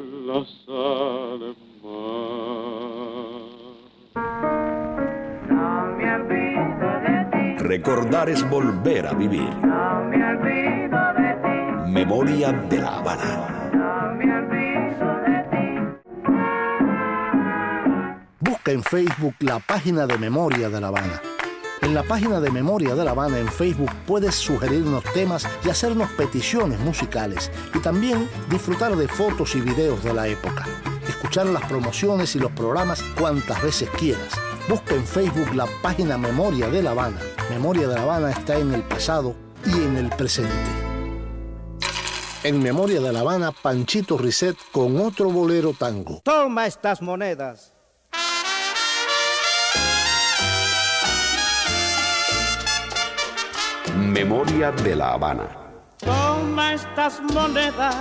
Recordar 7.59 8.29
es 8.29 8.49
volver 8.49 9.07
a 9.07 9.15
vivir. 9.15 9.51
Memoria 11.89 12.53
de 12.53 12.79
la 12.79 12.99
Habana. 12.99 13.65
Busca 18.65 18.73
en 18.73 18.83
Facebook 18.83 19.35
la 19.41 19.59
página 19.59 20.07
de 20.07 20.17
Memoria 20.17 20.71
de 20.71 20.81
la 20.81 20.89
Habana. 20.89 21.21
En 21.83 21.93
la 21.93 22.03
página 22.03 22.41
de 22.41 22.51
Memoria 22.51 22.95
de 22.95 23.05
la 23.05 23.11
Habana 23.11 23.39
en 23.39 23.49
Facebook 23.49 23.91
puedes 24.07 24.37
sugerirnos 24.37 25.05
temas 25.13 25.47
y 25.67 25.69
hacernos 25.69 26.11
peticiones 26.13 26.81
musicales 26.81 27.51
y 27.75 27.81
también 27.81 28.27
disfrutar 28.49 28.97
de 28.97 29.07
fotos 29.07 29.55
y 29.55 29.61
videos 29.61 30.03
de 30.03 30.15
la 30.15 30.29
época. 30.29 30.65
Escuchar 31.07 31.45
las 31.45 31.63
promociones 31.67 32.35
y 32.37 32.39
los 32.39 32.53
programas 32.53 33.03
cuantas 33.21 33.63
veces 33.63 33.91
quieras. 33.99 34.33
Busca 34.67 34.95
en 34.95 35.05
Facebook 35.05 35.55
la 35.55 35.67
página 35.83 36.17
Memoria 36.17 36.71
de 36.71 36.83
la 36.83 36.93
Habana. 36.93 37.21
Memoria 37.51 37.87
de 37.87 37.97
la 37.97 38.03
Habana 38.03 38.31
está 38.31 38.57
en 38.57 38.73
el 38.73 38.83
pasado 38.83 39.35
y 39.67 39.73
en 39.73 39.99
el 39.99 40.09
presente. 40.09 40.55
En 42.45 42.63
Memoria 42.63 43.03
de 43.03 43.13
la 43.13 43.21
Habana, 43.21 43.53
Panchito 43.53 44.17
Risset 44.17 44.57
con 44.73 44.99
otro 45.01 45.29
bolero 45.29 45.75
tango. 45.79 46.23
Toma 46.25 46.67
estas 46.67 47.03
monedas. 47.03 47.74
Memoria 53.97 54.73
de 54.73 54.97
la 54.97 55.13
Habana. 55.13 55.47
Toma 55.99 56.75
estas 56.75 57.21
monedas. 57.33 57.95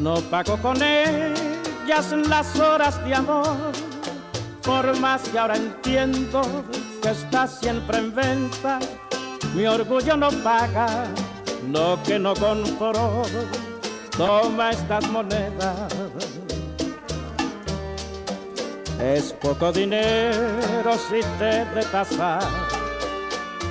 No 0.00 0.16
pago 0.22 0.56
con 0.58 0.82
ellas 0.82 2.12
las 2.28 2.58
horas 2.58 3.02
de 3.04 3.14
amor. 3.14 3.72
Por 4.62 4.98
más 4.98 5.22
que 5.28 5.38
ahora 5.38 5.56
entiendo 5.56 6.42
que 7.02 7.10
está 7.10 7.46
siempre 7.46 7.98
en 7.98 8.14
venta, 8.14 8.78
mi 9.54 9.66
orgullo 9.66 10.16
no 10.16 10.30
paga, 10.42 11.06
no 11.66 12.02
que 12.02 12.18
no 12.18 12.34
compró. 12.34 13.22
Toma 14.16 14.70
estas 14.70 15.08
monedas. 15.10 15.94
Es 19.00 19.32
poco 19.32 19.72
dinero 19.72 20.92
si 21.08 21.20
te 21.38 21.64
de 21.64 21.82
tasar, 21.90 22.42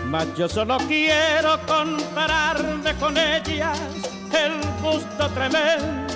mas 0.10 0.28
yo 0.36 0.50
solo 0.50 0.78
quiero 0.88 1.60
compararme 1.68 2.96
con 2.96 3.16
ellas, 3.18 3.78
el 4.34 4.54
gusto 4.82 5.30
tremendo 5.36 6.10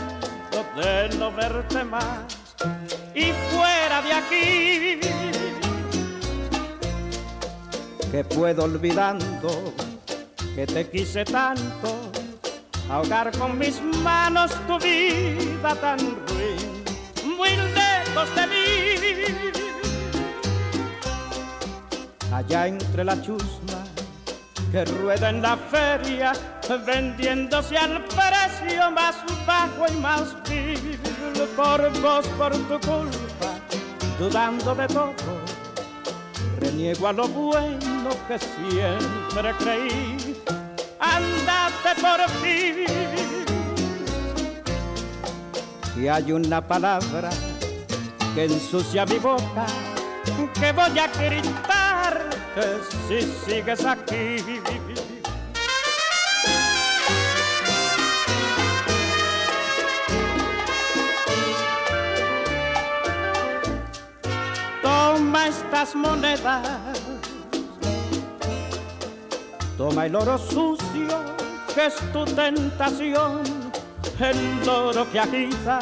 de 0.75 1.09
no 1.19 1.31
verte 1.31 1.83
más 1.83 2.25
y 3.13 3.31
fuera 3.51 4.01
de 4.01 4.13
aquí. 4.13 4.99
Que 8.11 8.23
puedo 8.23 8.63
olvidando 8.63 9.73
que 10.55 10.65
te 10.65 10.89
quise 10.89 11.23
tanto, 11.25 12.11
ahogar 12.89 13.31
con 13.37 13.57
mis 13.57 13.81
manos 13.81 14.51
tu 14.67 14.79
vida 14.79 15.75
tan 15.75 15.99
ruin, 15.99 17.37
muy 17.37 17.49
lejos 17.49 18.35
de 18.35 18.47
mí. 18.47 18.63
Allá 22.31 22.65
entre 22.65 23.03
la 23.03 23.21
chusma 23.21 23.82
que 24.73 24.83
rueda 24.85 25.29
en 25.29 25.39
la 25.39 25.55
feria, 25.55 26.33
vendiéndose 26.83 27.77
al 27.77 28.03
precio 28.05 28.89
más 28.89 29.17
bajo 29.45 29.85
y 29.87 29.95
más 29.97 30.35
vil, 30.49 30.99
por 31.55 32.01
vos, 32.01 32.27
por 32.29 32.51
tu 32.53 32.79
culpa, 32.79 33.51
dudando 34.17 34.73
de 34.73 34.87
todo, 34.87 35.13
reniego 36.59 37.07
a 37.07 37.13
lo 37.13 37.27
bueno 37.27 38.09
que 38.27 38.39
siempre 38.39 39.53
creí, 39.59 40.41
andate 40.99 42.01
por 42.01 42.27
fin. 42.41 42.87
Y 45.95 46.07
hay 46.07 46.31
una 46.31 46.67
palabra 46.67 47.29
que 48.33 48.45
ensucia 48.45 49.05
mi 49.05 49.19
boca, 49.19 49.67
que 50.59 50.71
voy 50.71 50.97
a 50.97 51.11
si 53.07 53.21
sigues 53.45 53.85
aquí. 53.85 54.37
Toma 64.81 65.47
estas 65.47 65.95
monedas, 65.95 67.01
toma 69.77 70.05
el 70.05 70.15
oro 70.15 70.37
sucio 70.37 71.33
que 71.73 71.87
es 71.87 71.95
tu 72.11 72.23
tentación, 72.25 73.41
el 74.19 74.69
oro 74.69 75.09
que 75.11 75.19
agita 75.19 75.79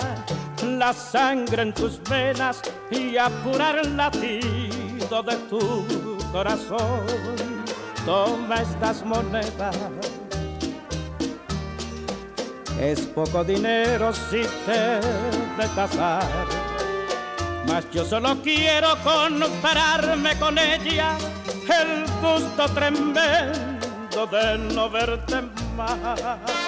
la 0.63 0.93
sangre 0.93 1.63
en 1.63 1.73
tus 1.73 2.01
venas 2.03 2.61
y 2.89 3.17
apurar 3.17 3.79
el 3.79 3.97
latido 3.97 5.23
de 5.23 5.35
tu 5.49 6.10
corazón. 6.31 7.05
Toma 8.05 8.61
estas 8.61 9.05
monedas. 9.05 9.75
Es 12.79 13.01
poco 13.01 13.43
dinero 13.43 14.11
si 14.11 14.41
te 14.65 14.99
de 15.57 15.67
tasar, 15.75 16.23
mas 17.67 17.85
yo 17.91 18.03
solo 18.03 18.41
quiero 18.41 18.97
compararme 19.03 20.35
con 20.39 20.57
ellas, 20.57 21.21
el 21.67 22.05
gusto 22.21 22.65
tremendo 22.73 24.25
de 24.31 24.57
no 24.73 24.89
verte 24.89 25.43
más. 25.77 26.60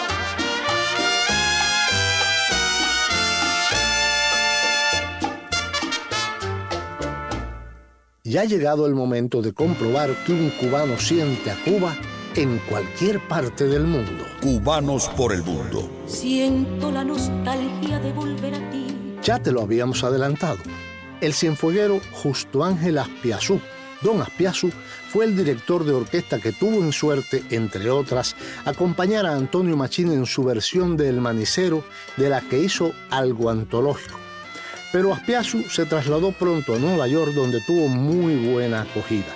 Ya 8.33 8.41
ha 8.41 8.45
llegado 8.45 8.87
el 8.87 8.95
momento 8.95 9.43
de 9.43 9.53
comprobar 9.53 10.09
que 10.25 10.31
un 10.31 10.49
cubano 10.59 10.97
siente 10.97 11.51
a 11.51 11.63
Cuba 11.63 11.95
en 12.33 12.57
cualquier 12.67 13.19
parte 13.27 13.67
del 13.67 13.83
mundo. 13.83 14.25
Cubanos 14.41 15.07
por 15.09 15.33
el 15.33 15.43
mundo. 15.43 15.87
Siento 16.07 16.91
la 16.91 17.03
nostalgia 17.03 17.99
de 17.99 18.11
volver 18.11 18.55
a 18.55 18.71
ti. 18.71 18.87
Ya 19.21 19.37
te 19.37 19.51
lo 19.51 19.61
habíamos 19.61 20.03
adelantado. 20.03 20.57
El 21.21 21.35
cienfueguero 21.35 22.01
Justo 22.11 22.63
Ángel 22.63 22.97
Aspiazú, 22.97 23.61
don 24.01 24.19
Aspiazú, 24.19 24.71
fue 25.09 25.25
el 25.25 25.37
director 25.37 25.85
de 25.85 25.93
orquesta 25.93 26.39
que 26.39 26.53
tuvo 26.53 26.83
en 26.83 26.91
suerte, 26.91 27.43
entre 27.51 27.91
otras, 27.91 28.35
acompañar 28.65 29.27
a 29.27 29.35
Antonio 29.35 29.77
Machín 29.77 30.11
en 30.11 30.25
su 30.25 30.43
versión 30.43 30.97
de 30.97 31.07
El 31.07 31.21
Manicero, 31.21 31.83
de 32.17 32.29
la 32.31 32.41
que 32.41 32.57
hizo 32.57 32.93
algo 33.11 33.51
antológico. 33.51 34.22
Pero 34.93 35.11
Aspiazu 35.11 35.63
se 35.63 35.87
trasladó 35.87 36.31
pronto 36.33 36.75
a 36.75 36.77
Nueva 36.77 37.07
York 37.07 37.33
donde 37.33 37.59
tuvo 37.61 37.87
muy 37.87 38.35
buena 38.35 38.83
acogida. 38.83 39.35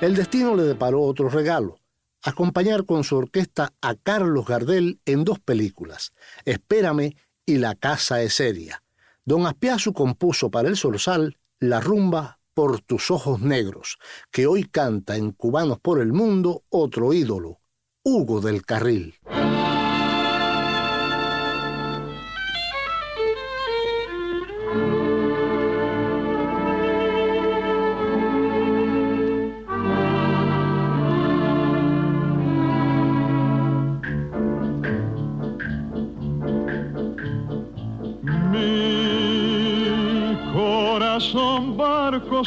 El 0.00 0.16
destino 0.16 0.56
le 0.56 0.62
deparó 0.62 1.02
otro 1.02 1.28
regalo, 1.28 1.78
acompañar 2.22 2.86
con 2.86 3.04
su 3.04 3.18
orquesta 3.18 3.74
a 3.82 3.94
Carlos 3.96 4.46
Gardel 4.46 4.98
en 5.04 5.24
dos 5.24 5.40
películas, 5.40 6.12
Espérame 6.46 7.16
y 7.44 7.58
La 7.58 7.74
Casa 7.74 8.22
es 8.22 8.32
Seria. 8.32 8.82
Don 9.26 9.46
Aspiazu 9.46 9.92
compuso 9.92 10.50
para 10.50 10.70
el 10.70 10.76
Sorsal 10.78 11.36
la 11.60 11.80
rumba 11.80 12.38
Por 12.54 12.80
tus 12.80 13.10
ojos 13.10 13.40
negros, 13.40 13.98
que 14.32 14.46
hoy 14.46 14.64
canta 14.64 15.16
en 15.16 15.32
Cubanos 15.32 15.78
por 15.80 16.00
el 16.00 16.14
Mundo 16.14 16.64
otro 16.70 17.12
ídolo, 17.12 17.60
Hugo 18.02 18.40
del 18.40 18.64
Carril. 18.64 19.14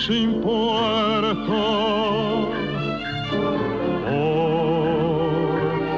Sin 0.07 0.41
puerto 0.41 1.45
por 4.03 4.11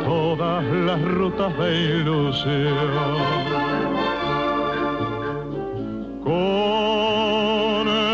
todas 0.04 0.64
las 0.66 1.02
rutas 1.02 1.58
de 1.58 2.00
ilusión. 2.00 3.14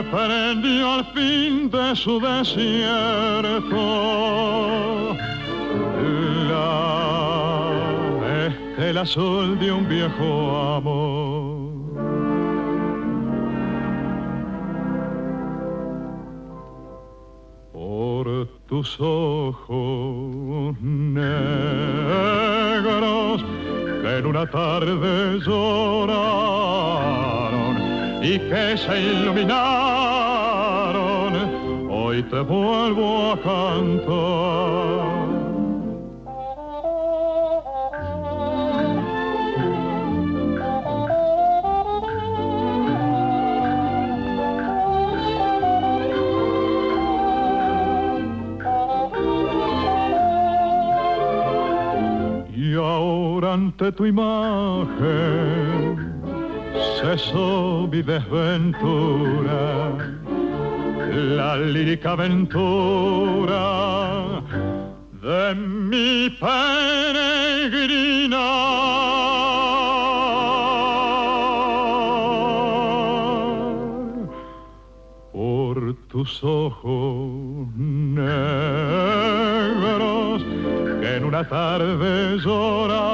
Comprendió 0.10 0.93
al 0.93 1.06
fin 1.13 1.69
de 1.71 1.95
su 1.95 2.19
desierto 2.19 3.78
la 6.49 6.67
estela 8.47 9.02
azul 9.02 9.60
de 9.60 9.71
un 9.71 9.88
viejo 9.89 10.75
amor. 10.78 11.29
Tus 18.80 18.96
ojos 19.02 20.74
negros 20.82 21.34
que 24.02 24.18
en 24.20 24.26
una 24.26 24.50
tarde 24.50 25.38
lloraron 25.46 26.24
y 28.24 28.39
que 28.39 28.78
se 28.78 29.02
iluminaron, 29.02 29.52
hoy 31.92 32.24
te 32.24 32.39
vuelvo 32.39 33.34
a 33.34 33.42
cantar 33.42 35.09
ante 53.80 53.92
tu 53.96 54.06
imagen 54.06 55.96
cesó 57.00 57.88
mi 57.89 58.02
desventura, 58.02 59.96
la 61.38 61.56
lírica 61.56 62.12
aventura 62.12 63.62
de 65.22 65.56
mi 65.56 66.30
peregrina. 66.42 67.30
Por 75.32 75.96
tus 76.10 76.44
ojos 76.44 77.74
negros 77.78 79.18
en 81.19 81.25
una 81.25 81.47
tarde 81.47 82.38
lloraron 82.38 83.10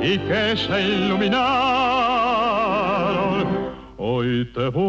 y 0.00 0.16
que 0.18 0.56
se 0.56 0.80
iluminaron, 0.80 1.44
hoy 3.98 4.48
te 4.54 4.68
vuelvo 4.68 4.86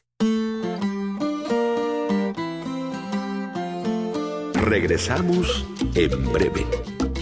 Regresamos 4.53 5.65
en 5.95 6.31
breve. 6.31 6.65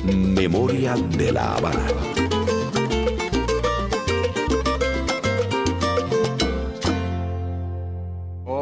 Memoria 0.04 0.96
de 0.96 1.32
la 1.32 1.56
Habana. 1.56 2.27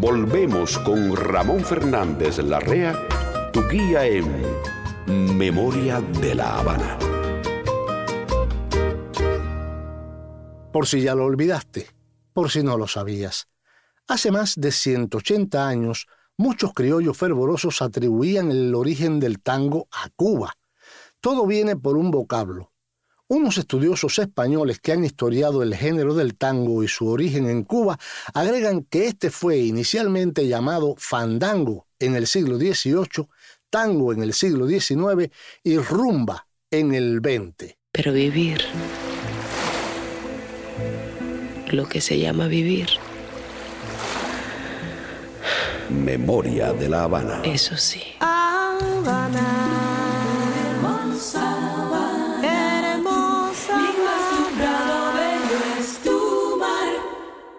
Volvemos 0.00 0.78
con 0.78 1.14
Ramón 1.14 1.62
Fernández 1.62 2.38
Larrea, 2.38 2.96
tu 3.52 3.68
guía 3.68 4.06
en 4.06 5.36
Memoria 5.36 6.00
de 6.00 6.34
la 6.34 6.58
Habana. 6.58 6.98
Por 10.72 10.86
si 10.86 11.02
ya 11.02 11.14
lo 11.14 11.26
olvidaste, 11.26 11.86
por 12.32 12.50
si 12.50 12.62
no 12.62 12.78
lo 12.78 12.88
sabías. 12.88 13.48
Hace 14.08 14.30
más 14.30 14.54
de 14.56 14.72
180 14.72 15.68
años, 15.68 16.06
muchos 16.38 16.72
criollos 16.72 17.18
fervorosos 17.18 17.82
atribuían 17.82 18.50
el 18.50 18.74
origen 18.74 19.20
del 19.20 19.42
tango 19.42 19.86
a 19.92 20.08
Cuba. 20.16 20.54
Todo 21.20 21.46
viene 21.46 21.76
por 21.76 21.98
un 21.98 22.10
vocablo. 22.10 22.69
Unos 23.32 23.58
estudiosos 23.58 24.18
españoles 24.18 24.80
que 24.80 24.90
han 24.90 25.04
historiado 25.04 25.62
el 25.62 25.76
género 25.76 26.14
del 26.14 26.34
tango 26.34 26.82
y 26.82 26.88
su 26.88 27.06
origen 27.06 27.48
en 27.48 27.62
Cuba 27.62 27.96
agregan 28.34 28.82
que 28.82 29.06
este 29.06 29.30
fue 29.30 29.58
inicialmente 29.58 30.48
llamado 30.48 30.96
fandango 30.98 31.86
en 32.00 32.16
el 32.16 32.26
siglo 32.26 32.58
XVIII, 32.58 33.28
tango 33.70 34.12
en 34.12 34.24
el 34.24 34.32
siglo 34.32 34.66
XIX 34.66 35.30
y 35.62 35.78
rumba 35.78 36.48
en 36.72 36.92
el 36.92 37.20
XX. 37.22 37.76
Pero 37.92 38.12
vivir, 38.12 38.64
lo 41.70 41.88
que 41.88 42.00
se 42.00 42.18
llama 42.18 42.48
vivir, 42.48 42.88
Memoria 45.88 46.72
de 46.72 46.88
la 46.88 47.04
Habana. 47.04 47.42
eso 47.44 47.76
sí. 47.76 48.02
Habana, 48.18 49.89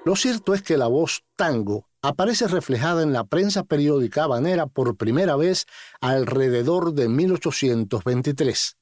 Lo 0.04 0.16
cierto 0.16 0.56
es 0.56 0.64
que 0.64 0.78
la 0.78 0.88
voz 0.88 1.24
tango 1.36 1.88
aparece 2.02 2.48
reflejada 2.48 3.04
en 3.04 3.14
la 3.14 3.26
prensa 3.26 3.64
periódica 3.64 4.24
habanera 4.24 4.66
por 4.66 4.98
primera 4.98 5.36
vez 5.36 5.68
alrededor 6.00 6.94
de 6.94 7.08
1823. 7.08 8.78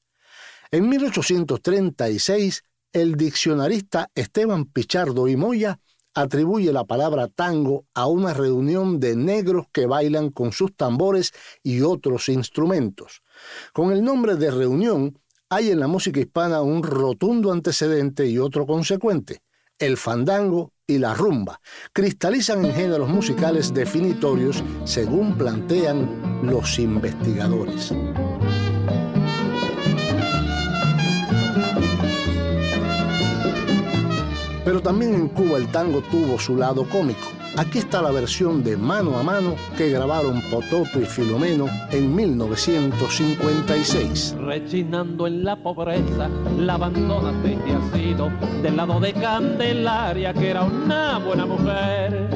En 0.70 0.88
1836, 0.88 2.62
el 2.94 3.16
diccionarista 3.16 4.08
Esteban 4.14 4.64
Pichardo 4.64 5.28
y 5.28 5.36
Moya 5.36 5.78
atribuye 6.14 6.72
la 6.72 6.84
palabra 6.84 7.28
tango 7.28 7.84
a 7.92 8.06
una 8.06 8.32
reunión 8.32 8.98
de 8.98 9.14
negros 9.14 9.66
que 9.72 9.84
bailan 9.84 10.30
con 10.30 10.52
sus 10.52 10.74
tambores 10.74 11.32
y 11.62 11.82
otros 11.82 12.30
instrumentos. 12.30 13.22
Con 13.74 13.92
el 13.92 14.02
nombre 14.02 14.36
de 14.36 14.50
reunión 14.50 15.18
hay 15.50 15.70
en 15.70 15.80
la 15.80 15.86
música 15.86 16.18
hispana 16.18 16.62
un 16.62 16.82
rotundo 16.82 17.52
antecedente 17.52 18.26
y 18.26 18.38
otro 18.38 18.66
consecuente. 18.66 19.42
El 19.80 19.96
fandango 19.96 20.74
y 20.86 20.98
la 20.98 21.14
rumba 21.14 21.58
cristalizan 21.94 22.66
en 22.66 22.74
géneros 22.74 23.08
musicales 23.08 23.72
definitorios 23.72 24.62
según 24.84 25.38
plantean 25.38 26.42
los 26.42 26.78
investigadores. 26.78 27.94
Pero 34.66 34.82
también 34.82 35.14
en 35.14 35.28
Cuba 35.28 35.56
el 35.56 35.72
tango 35.72 36.02
tuvo 36.02 36.38
su 36.38 36.58
lado 36.58 36.86
cómico. 36.86 37.39
Aquí 37.56 37.78
está 37.78 38.00
la 38.00 38.12
versión 38.12 38.62
de 38.62 38.76
Mano 38.76 39.18
a 39.18 39.24
Mano 39.24 39.56
que 39.76 39.90
grabaron 39.90 40.40
Pototo 40.50 41.00
y 41.00 41.04
Filomeno 41.04 41.66
en 41.90 42.14
1956. 42.14 44.36
Rechinando 44.38 45.26
en 45.26 45.42
la 45.44 45.56
pobreza, 45.56 46.30
la 46.56 46.74
abandona 46.74 47.32
te 47.42 47.54
ha 47.54 47.92
sido 47.92 48.30
del 48.62 48.76
lado 48.76 49.00
de 49.00 49.12
Candelaria, 49.14 50.32
que 50.32 50.50
era 50.50 50.62
una 50.62 51.18
buena 51.18 51.44
mujer. 51.44 52.30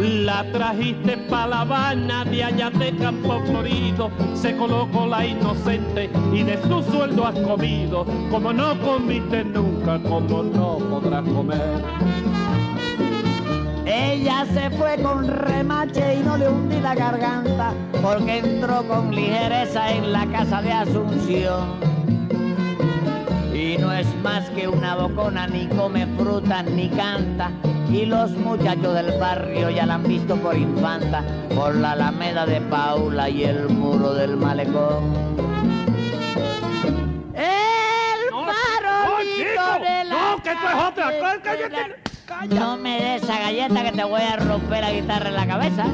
La 0.00 0.44
trajiste 0.52 1.16
pa' 1.28 1.46
La 1.46 1.62
Habana, 1.62 2.26
de 2.26 2.44
allá 2.44 2.68
de 2.70 2.94
Campo 2.96 3.40
Florido, 3.46 4.10
se 4.34 4.54
colocó 4.56 5.06
la 5.06 5.24
inocente 5.26 6.10
y 6.32 6.42
de 6.42 6.60
su 6.62 6.82
sueldo 6.82 7.26
has 7.26 7.38
comido, 7.40 8.04
como 8.30 8.52
no 8.52 8.78
comiste 8.82 9.42
nunca, 9.44 9.98
como 10.02 10.42
no 10.42 10.76
podrás 10.78 11.26
comer. 11.26 11.82
Ella 13.86 14.44
se 14.52 14.68
fue 14.70 14.96
con 15.00 15.28
remache 15.28 16.16
y 16.16 16.18
no 16.22 16.36
le 16.36 16.48
hundí 16.48 16.80
la 16.80 16.94
garganta 16.94 17.72
porque 18.06 18.38
entró 18.38 18.86
con 18.86 19.14
ligereza 19.14 19.90
en 19.90 20.12
la 20.12 20.26
casa 20.26 20.62
de 20.62 20.72
Asunción. 20.72 21.80
Y 23.52 23.78
no 23.78 23.92
es 23.92 24.06
más 24.22 24.48
que 24.50 24.68
una 24.68 24.94
bocona, 24.94 25.48
ni 25.48 25.66
come 25.66 26.06
frutas 26.16 26.64
ni 26.66 26.88
canta. 26.90 27.50
Y 27.90 28.06
los 28.06 28.30
muchachos 28.32 28.94
del 28.94 29.18
barrio 29.18 29.70
ya 29.70 29.86
la 29.86 29.94
han 29.94 30.04
visto 30.04 30.36
por 30.36 30.56
infanta, 30.56 31.24
por 31.54 31.74
la 31.74 31.92
alameda 31.92 32.46
de 32.46 32.60
Paula 32.60 33.28
y 33.28 33.42
el 33.42 33.68
muro 33.68 34.14
del 34.14 34.36
malecón. 34.36 35.14
El 37.34 38.30
farolito 38.30 39.84
de 39.84 40.04
la 40.04 40.14
no, 40.14 40.42
que 40.42 40.50
esto 40.50 40.68
es 40.68 40.84
otra. 40.84 42.15
Cállate. 42.26 42.56
No 42.56 42.76
me 42.76 43.00
des 43.00 43.22
esa 43.22 43.38
galleta 43.38 43.84
que 43.84 43.92
te 43.92 44.02
voy 44.02 44.20
a 44.20 44.36
romper 44.36 44.80
la 44.80 44.92
guitarra 44.92 45.28
en 45.28 45.34
la 45.36 45.46
cabeza. 45.46 45.86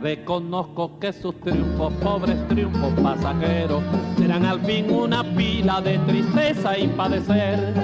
Reconozco 0.00 0.98
que 0.98 1.12
sus 1.12 1.40
triunfos, 1.40 1.92
pobres 2.02 2.36
triunfos 2.48 2.92
pasajeros, 3.00 3.82
serán 4.18 4.44
al 4.46 4.60
fin 4.62 4.90
una 4.90 5.22
pila 5.22 5.80
de 5.80 5.98
tristeza 6.00 6.76
y 6.76 6.88
padecer. 6.88 7.74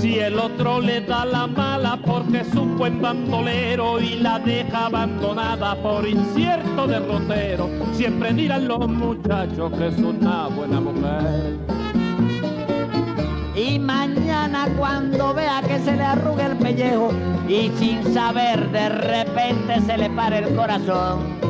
Si 0.00 0.18
el 0.18 0.38
otro 0.38 0.80
le 0.80 1.00
da 1.00 1.24
la 1.24 1.46
mala 1.46 1.98
porque 2.04 2.40
es 2.40 2.54
un 2.54 2.76
buen 2.76 3.00
bandolero 3.00 3.98
y 3.98 4.16
la 4.16 4.38
deja 4.38 4.86
abandonada 4.86 5.74
por 5.82 6.06
incierto 6.06 6.86
derrotero, 6.86 7.70
siempre 7.92 8.32
dirán 8.34 8.68
los 8.68 8.86
muchachos 8.88 9.72
que 9.72 9.88
es 9.88 9.98
una 9.98 10.48
buena 10.48 10.80
mujer. 10.80 11.56
Y 13.54 13.78
mañana 13.78 14.68
cuando 14.76 15.32
vea 15.32 15.62
que 15.66 15.78
se 15.78 15.96
le 15.96 16.02
arruga 16.02 16.46
el 16.46 16.58
pellejo 16.58 17.10
y 17.48 17.70
sin 17.78 18.12
saber 18.12 18.70
de 18.70 18.88
repente 18.90 19.80
se 19.80 19.96
le 19.96 20.10
para 20.10 20.38
el 20.38 20.54
corazón. 20.54 21.45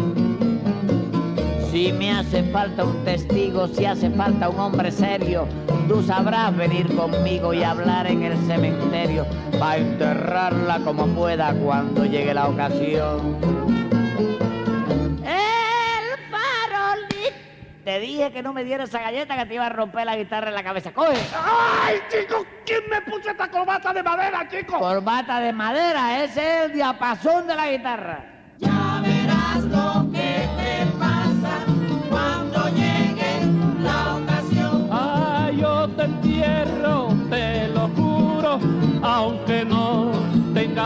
Si 1.77 1.93
me 1.93 2.11
hace 2.11 2.43
falta 2.45 2.85
un 2.85 3.05
testigo, 3.05 3.69
si 3.69 3.85
hace 3.85 4.09
falta 4.09 4.49
un 4.49 4.59
hombre 4.59 4.91
serio, 4.91 5.47
tú 5.87 6.03
sabrás 6.03 6.57
venir 6.57 6.87
conmigo 6.97 7.53
y 7.53 7.63
hablar 7.63 8.07
en 8.07 8.23
el 8.23 8.35
cementerio 8.47 9.27
para 9.59 9.77
enterrarla 9.77 10.79
como 10.79 11.07
pueda 11.09 11.53
cuando 11.53 12.07
llegue 12.07 12.33
la 12.33 12.49
ocasión. 12.49 13.37
El 15.23 16.19
farolito. 16.31 17.37
Te 17.85 18.01
dije 18.01 18.33
que 18.33 18.43
no 18.43 18.55
me 18.55 18.65
diera 18.65 18.85
esa 18.85 19.03
galleta 19.03 19.37
que 19.37 19.45
te 19.45 19.55
iba 19.57 19.67
a 19.67 19.69
romper 19.69 20.07
la 20.07 20.17
guitarra 20.17 20.49
en 20.49 20.55
la 20.55 20.65
cabeza. 20.65 20.95
¡Coge! 20.95 21.19
¡Ay, 21.85 21.99
chico! 22.09 22.47
¿Quién 22.65 22.89
me 22.89 23.03
puso 23.03 23.29
esta 23.29 23.51
corbata 23.51 23.93
de 23.93 24.03
madera, 24.03 24.49
chico? 24.49 24.79
Corbata 24.79 25.41
de 25.41 25.53
madera, 25.53 26.25
ese 26.25 26.41
es 26.41 26.65
el 26.65 26.73
diapasón 26.73 27.47
de 27.47 27.55
la 27.55 27.71
guitarra. 27.71 28.36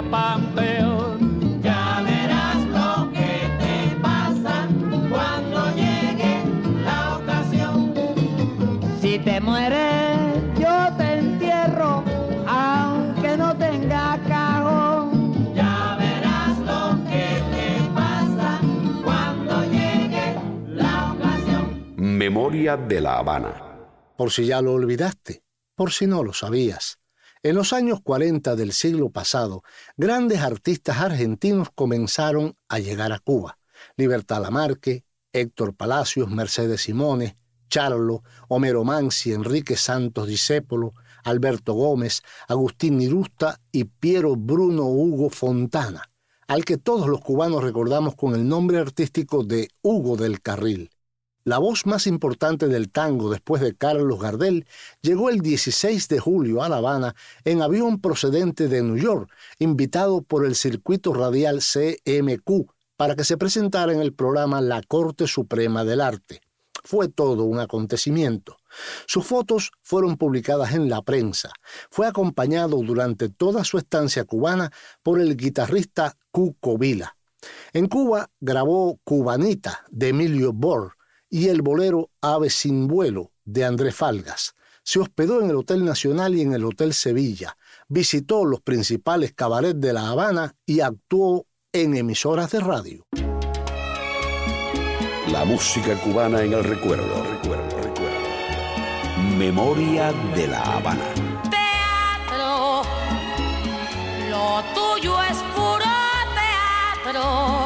Tenga 0.01 0.11
panteón. 0.11 1.63
Ya 1.63 2.03
verás 2.05 2.57
lo 2.69 3.11
que 3.13 3.51
te 3.59 3.97
pasa 4.01 4.69
cuando 5.11 5.75
llegue 5.75 6.45
la 6.85 7.17
ocasión. 7.17 7.95
Si 9.01 9.19
te 9.19 9.41
mueres, 9.41 10.19
yo 10.59 10.89
te 10.97 11.19
entierro, 11.19 12.05
aunque 12.47 13.37
no 13.37 13.57
tenga 13.57 14.19
cajón. 14.29 15.55
Ya 15.55 15.97
verás 15.99 16.59
lo 16.59 17.05
que 17.05 17.43
te 17.53 17.91
pasa 17.95 18.61
cuando 19.05 19.65
llegue 19.65 20.37
la 20.69 21.13
ocasión. 21.13 21.95
Memoria 21.97 22.77
de 22.77 23.01
la 23.01 23.19
Habana. 23.19 23.67
Por 24.17 24.31
si 24.31 24.47
ya 24.47 24.61
lo 24.61 24.75
olvidaste, 24.75 25.43
por 25.75 25.93
si 25.93 26.07
no 26.07 26.23
lo 26.23 26.35
sabías. 26.35 27.00
En 27.43 27.55
los 27.55 27.73
años 27.73 28.03
40 28.03 28.55
del 28.55 28.73
siglo 28.73 29.09
pasado, 29.09 29.63
grandes 29.97 30.41
artistas 30.41 30.99
argentinos 30.99 31.69
comenzaron 31.75 32.55
a 32.69 32.81
llegar 32.81 33.13
a 33.13 33.19
Cuba. 33.19 33.59
Libertad 33.97 34.43
Lamarque, 34.43 35.07
Héctor 35.33 35.75
Palacios, 35.75 36.31
Mercedes 36.31 36.83
Simone, 36.83 37.39
Charlo, 37.71 38.23
Homero 38.49 38.85
Mansi, 38.85 39.33
Enrique 39.33 39.77
Santos 39.77 40.29
Discépolo, 40.29 40.93
Alberto 41.25 41.73
Gómez, 41.73 42.21
Agustín 42.47 42.99
Nirusta 42.99 43.59
y 43.73 43.85
Piero 43.85 44.37
Bruno 44.37 44.85
Hugo 44.85 45.31
Fontana, 45.31 46.11
al 46.47 46.67
que 46.67 46.77
todos 46.77 47.09
los 47.09 47.23
cubanos 47.23 47.65
recordamos 47.65 48.17
con 48.17 48.35
el 48.35 48.47
nombre 48.47 48.77
artístico 48.77 49.45
de 49.45 49.71
Hugo 49.81 50.19
del 50.19 50.43
Carril. 50.43 50.91
La 51.45 51.57
voz 51.57 51.87
más 51.87 52.07
importante 52.07 52.69
del 52.69 52.91
tango 52.91 53.31
después 53.31 53.63
de 53.63 53.75
Carlos 53.75 54.21
Gardel 54.21 54.67
llegó 55.01 55.31
el 55.31 55.41
16 55.41 56.09
de 56.09 56.19
julio 56.19 56.63
a 56.63 56.69
La 56.69 56.77
Habana 56.77 57.15
en 57.45 57.63
avión 57.63 57.99
procedente 57.99 58.69
de 58.69 58.83
New 58.83 58.99
York, 58.99 59.31
invitado 59.59 60.21
por 60.21 60.45
el 60.45 60.55
circuito 60.55 61.15
radial 61.15 61.61
CMQ 61.61 62.71
para 62.99 63.17
que 63.17 63.25
se 63.25 63.39
presentara 63.39 63.95
en 63.95 64.01
el 64.01 64.13
programa 64.13 64.61
La 64.61 64.83
Corte 64.83 65.27
Suprema 65.27 65.83
del 65.83 66.03
Arte. 66.03 66.43
Fue 66.85 67.09
todo 67.09 67.45
un 67.45 67.59
acontecimiento. 67.59 68.59
Sus 69.07 69.27
fotos 69.27 69.73
fueron 69.83 70.19
publicadas 70.19 70.75
en 70.75 70.91
la 70.91 71.01
prensa. 71.01 71.51
Fue 71.91 72.07
acompañado 72.07 72.77
durante 72.83 73.31
toda 73.31 73.65
su 73.65 73.79
estancia 73.79 74.25
cubana 74.25 74.71
por 75.03 75.19
el 75.19 75.39
guitarrista 75.39 76.19
Cuco 76.31 76.77
Vila. 76.77 77.17
En 77.73 77.87
Cuba 77.87 78.31
grabó 78.41 79.01
Cubanita 79.05 79.87
de 79.91 80.09
Emilio 80.09 80.53
Bor 80.53 81.00
y 81.31 81.49
el 81.49 81.63
bolero 81.63 82.11
Ave 82.21 82.51
sin 82.51 82.89
vuelo 82.89 83.33
de 83.45 83.65
Andrés 83.65 83.95
Falgas. 83.95 84.55
Se 84.83 84.99
hospedó 84.99 85.41
en 85.41 85.51
el 85.51 85.57
Hotel 85.57 85.85
Nacional 85.85 86.35
y 86.35 86.43
en 86.43 86.53
el 86.53 86.65
Hotel 86.65 86.93
Sevilla. 86.93 87.57
Visitó 87.89 88.45
los 88.45 88.61
principales 88.61 89.33
cabarets 89.33 89.81
de 89.81 89.93
La 89.93 90.09
Habana 90.09 90.55
y 90.67 90.81
actuó 90.81 91.47
en 91.73 91.97
emisoras 91.97 92.51
de 92.51 92.61
radio. 92.61 93.07
La 95.29 95.45
música 95.45 95.95
cubana 96.03 96.43
en 96.43 96.55
el 96.55 96.65
recuerdo, 96.65 97.23
recuerdo, 97.23 97.77
recuerdo. 97.83 98.19
Memoria 99.39 100.13
de 100.35 100.49
La 100.49 100.61
Habana. 100.61 101.15
Teatro, 101.49 102.83
lo 104.29 104.65
tuyo 104.75 105.23
es 105.23 105.37
puro 105.55 105.85
teatro. 106.35 107.60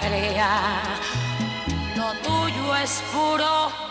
Crea, 0.00 0.82
lo 1.96 2.12
tuyo 2.22 2.76
es 2.76 3.02
puro 3.12 3.88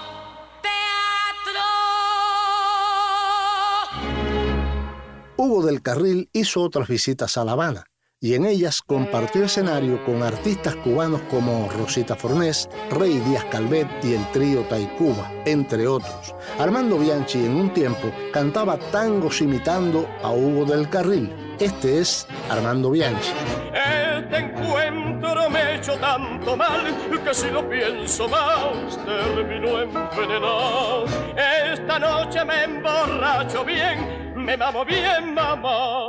Hugo 5.40 5.66
del 5.66 5.82
Carril 5.82 6.30
hizo 6.34 6.62
otras 6.62 6.88
visitas 6.88 7.38
a 7.38 7.46
La 7.46 7.52
Habana 7.54 7.86
y 8.20 8.34
en 8.34 8.46
ellas 8.46 8.82
compartió 8.82 9.46
escenario 9.46 10.04
con 10.04 10.24
artistas 10.24 10.76
cubanos 10.78 11.22
como 11.30 11.70
Rosita 11.70 12.16
Fornés, 12.16 12.68
Rey 12.90 13.20
Díaz 13.20 13.46
Calvet 13.46 13.88
y 14.04 14.14
el 14.14 14.32
trío 14.32 14.62
Taicuba, 14.64 15.32
entre 15.46 15.88
otros. 15.88 16.34
Armando 16.58 16.98
Bianchi 16.98 17.46
en 17.46 17.56
un 17.56 17.74
tiempo 17.74 18.12
cantaba 18.34 18.78
tangos 18.92 19.42
imitando 19.42 20.08
a 20.24 20.32
Hugo 20.32 20.66
del 20.66 20.90
Carril. 20.90 21.32
Este 21.60 22.00
es 22.00 22.26
Armando 22.50 22.90
Bianchi. 22.90 23.32
Mal 26.56 26.96
que 27.24 27.34
si 27.34 27.50
lo 27.50 27.68
pienso 27.68 28.30
más 28.30 28.98
termino 29.04 29.82
envenenado. 29.82 31.06
Esta 31.74 32.00
noche 32.00 32.46
me 32.46 32.64
emborracho 32.64 33.66
bien, 33.66 34.34
me 34.36 34.56
mamo 34.56 34.86
bien 34.86 35.34
mamá. 35.34 36.08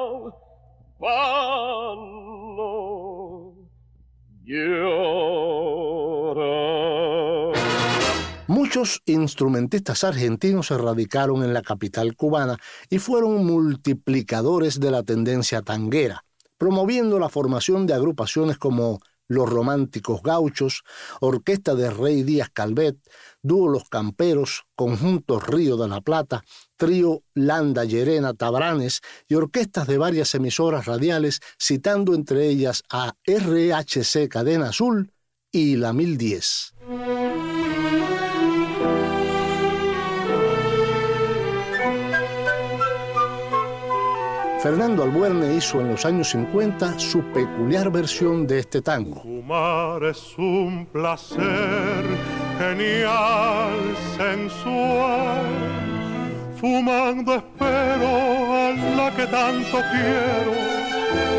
Muchos 8.46 9.02
instrumentistas 9.06 10.04
argentinos 10.04 10.68
se 10.68 10.78
radicaron 10.78 11.44
en 11.44 11.52
la 11.52 11.62
capital 11.62 12.16
cubana 12.16 12.56
y 12.90 12.98
fueron 12.98 13.44
multiplicadores 13.44 14.80
de 14.80 14.90
la 14.90 15.02
tendencia 15.02 15.62
tanguera, 15.62 16.24
promoviendo 16.56 17.18
la 17.18 17.28
formación 17.28 17.86
de 17.86 17.94
agrupaciones 17.94 18.58
como 18.58 19.00
Los 19.28 19.48
Románticos 19.48 20.22
Gauchos, 20.22 20.82
Orquesta 21.20 21.74
de 21.74 21.90
Rey 21.90 22.22
Díaz 22.22 22.48
Calvet, 22.52 22.96
Dúo 23.42 23.68
Los 23.68 23.88
Camperos, 23.88 24.64
Conjunto 24.74 25.38
Río 25.38 25.76
de 25.76 25.88
la 25.88 26.00
Plata, 26.00 26.42
Trío 26.76 27.22
Landa 27.34 27.84
Llerena 27.84 28.34
Tabranes 28.34 29.00
y 29.28 29.34
orquestas 29.34 29.86
de 29.86 29.98
varias 29.98 30.34
emisoras 30.34 30.86
radiales, 30.86 31.40
citando 31.58 32.14
entre 32.14 32.48
ellas 32.48 32.82
a 32.90 33.14
RHC 33.26 34.28
Cadena 34.28 34.70
Azul 34.70 35.12
y 35.52 35.76
la 35.76 35.92
1010. 35.92 37.27
Fernando 44.62 45.04
Albuerne 45.04 45.54
hizo 45.54 45.80
en 45.80 45.92
los 45.92 46.04
años 46.04 46.30
50 46.30 46.98
su 46.98 47.22
peculiar 47.32 47.92
versión 47.92 48.44
de 48.44 48.58
este 48.58 48.82
tango. 48.82 49.22
Fumar 49.22 50.02
es 50.02 50.36
un 50.36 50.84
placer 50.86 52.04
genial, 52.58 53.70
sensual. 54.16 55.46
Fumando 56.60 57.36
espero 57.36 58.08
a 58.52 58.72
la 58.96 59.14
que 59.14 59.26
tanto 59.28 59.78
quiero, 59.92 60.52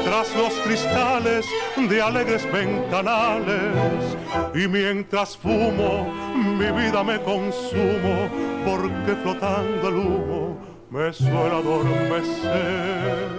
tras 0.05 0.34
los 0.38 0.53
cristales 0.65 1.45
de 1.75 2.01
alegres 2.01 2.49
ventanales. 2.53 4.17
Y 4.55 4.65
mientras 4.69 5.36
fumo, 5.36 6.08
mi 6.36 6.71
vida 6.71 7.03
me 7.03 7.21
consumo, 7.21 8.29
porque 8.65 9.13
flotando 9.21 9.89
el 9.89 9.95
humo 9.95 10.79
me 10.89 11.13
suele 11.13 11.56
adormecer. 11.56 13.30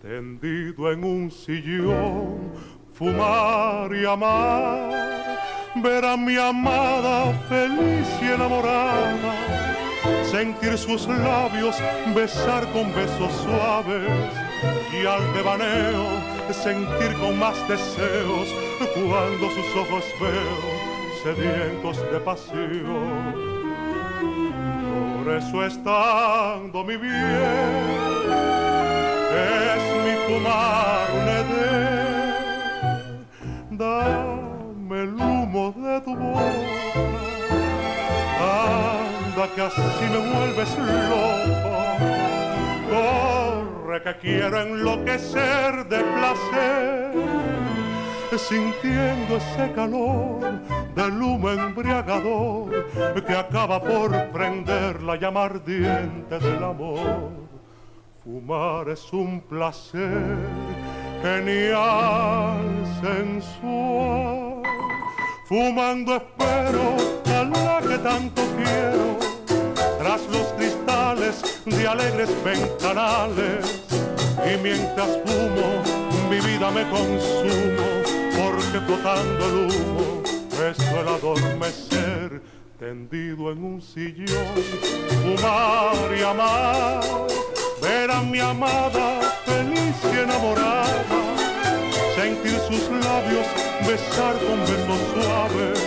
Tendido 0.00 0.92
en 0.92 1.04
un 1.04 1.30
sillón, 1.30 2.52
fumar 2.94 3.92
y 3.94 4.06
amar, 4.06 5.38
ver 5.82 6.04
a 6.04 6.16
mi 6.16 6.36
amada 6.36 7.32
feliz 7.48 8.08
y 8.22 8.26
enamorada, 8.26 9.34
sentir 10.30 10.78
sus 10.78 11.08
labios 11.08 11.76
besar 12.14 12.70
con 12.72 12.94
besos 12.94 13.32
suaves 13.42 14.10
y 14.92 15.06
al 15.06 15.34
devaneo 15.34 16.36
sentir 16.52 17.12
con 17.20 17.38
más 17.38 17.56
deseos 17.68 18.48
cuando 18.94 19.50
sus 19.50 19.76
ojos 19.76 20.04
veo 20.20 21.24
sedientos 21.24 22.00
de 22.12 22.20
pasión 22.20 23.65
por 25.26 25.34
eso 25.34 25.66
estando 25.66 26.84
mi 26.84 26.96
bien, 26.96 27.12
es 29.34 29.84
mi 30.04 30.14
fumar 30.24 31.08
un. 31.14 31.26
Dame 33.76 35.02
el 35.02 35.14
humo 35.14 35.74
de 35.76 36.00
tu 36.02 36.14
boca, 36.14 36.40
anda 38.38 39.44
que 39.54 39.62
así 39.62 40.04
me 40.12 40.18
vuelves 40.32 40.78
loco. 41.10 41.72
Corre 42.88 43.98
que 44.04 44.12
quiero 44.18 44.56
enloquecer 44.62 45.88
de 45.88 46.04
placer 46.04 47.10
sintiendo 48.38 49.38
ese 49.38 49.72
calor 49.72 50.40
del 50.96 51.22
humo 51.22 51.50
embriagador 51.50 52.86
que 53.26 53.36
acaba 53.36 53.80
por 53.80 54.10
prender 54.30 55.02
la 55.02 55.16
llama 55.16 55.44
ardiente 55.44 56.38
del 56.38 56.64
amor. 56.64 57.30
Fumar 58.24 58.88
es 58.88 59.12
un 59.12 59.42
placer 59.42 60.38
genial, 61.22 62.58
sensual. 63.02 64.62
Fumando 65.46 66.16
espero 66.16 66.96
a 67.26 67.44
la 67.44 67.80
que 67.86 67.98
tanto 67.98 68.42
quiero, 68.56 69.18
tras 69.98 70.26
los 70.28 70.46
cristales 70.56 71.62
de 71.66 71.86
alegres 71.86 72.30
ventanales. 72.42 73.84
Y 74.44 74.62
mientras 74.62 75.18
fumo, 75.26 75.82
mi 76.30 76.40
vida 76.40 76.70
me 76.70 76.88
consumo 76.88 77.86
porque 78.38 78.80
flotando 78.86 79.46
el 79.46 79.54
humo 79.70 80.05
me 80.66 80.74
suele 80.74 81.10
adormecer 81.10 82.42
tendido 82.76 83.52
en 83.52 83.62
un 83.62 83.80
sillón, 83.80 84.54
fumar 85.22 86.18
y 86.18 86.22
amar, 86.22 87.04
ver 87.80 88.10
a 88.10 88.20
mi 88.22 88.40
amada 88.40 89.20
feliz 89.44 89.96
y 90.12 90.18
enamorada, 90.18 91.20
sentir 92.16 92.58
sus 92.68 92.82
labios 93.04 93.46
besar 93.86 94.34
con 94.44 94.58
besos 94.60 95.00
suaves 95.14 95.78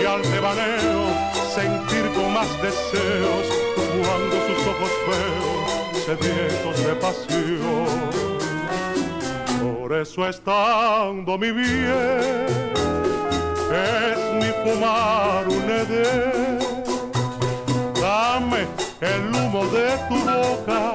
y 0.00 0.06
al 0.06 0.22
devaneo 0.22 1.06
sentir 1.52 2.04
con 2.14 2.32
más 2.32 2.50
deseos 2.62 3.46
cuando 3.74 4.36
sus 4.46 4.60
ojos 4.72 4.92
veo 5.08 5.50
sedientos 6.06 6.86
de 6.86 6.94
pasión. 6.94 8.36
Por 9.60 9.92
eso 9.98 10.28
estando 10.28 11.38
mi 11.38 11.50
bien, 11.50 12.45
es 13.72 14.18
mi 14.34 14.50
fumar 14.62 15.48
un 15.48 15.70
edén. 15.70 16.58
Dame 18.00 18.66
el 19.00 19.34
humo 19.34 19.64
de 19.66 19.88
tu 20.08 20.16
boca, 20.18 20.94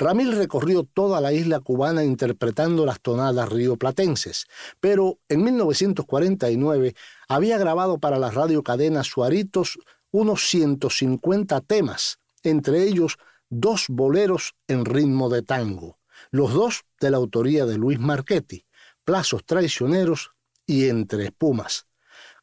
Ramil 0.00 0.32
recorrió 0.32 0.84
toda 0.84 1.20
la 1.20 1.34
isla 1.34 1.60
cubana 1.60 2.02
interpretando 2.02 2.86
las 2.86 3.02
tonadas 3.02 3.50
rioplatenses, 3.50 4.46
pero 4.80 5.18
en 5.28 5.44
1949 5.44 6.94
había 7.28 7.58
grabado 7.58 7.98
para 7.98 8.18
la 8.18 8.30
radiocadena 8.30 9.04
Suaritos 9.04 9.78
unos 10.10 10.48
150 10.48 11.60
temas, 11.60 12.18
entre 12.42 12.84
ellos 12.84 13.18
dos 13.50 13.88
boleros 13.90 14.54
en 14.68 14.86
ritmo 14.86 15.28
de 15.28 15.42
tango, 15.42 15.98
los 16.30 16.54
dos 16.54 16.84
de 16.98 17.10
la 17.10 17.18
autoría 17.18 17.66
de 17.66 17.76
Luis 17.76 18.00
Marchetti, 18.00 18.64
Plazos 19.04 19.44
Traicioneros 19.44 20.30
y 20.64 20.88
Entre 20.88 21.26
Espumas. 21.26 21.89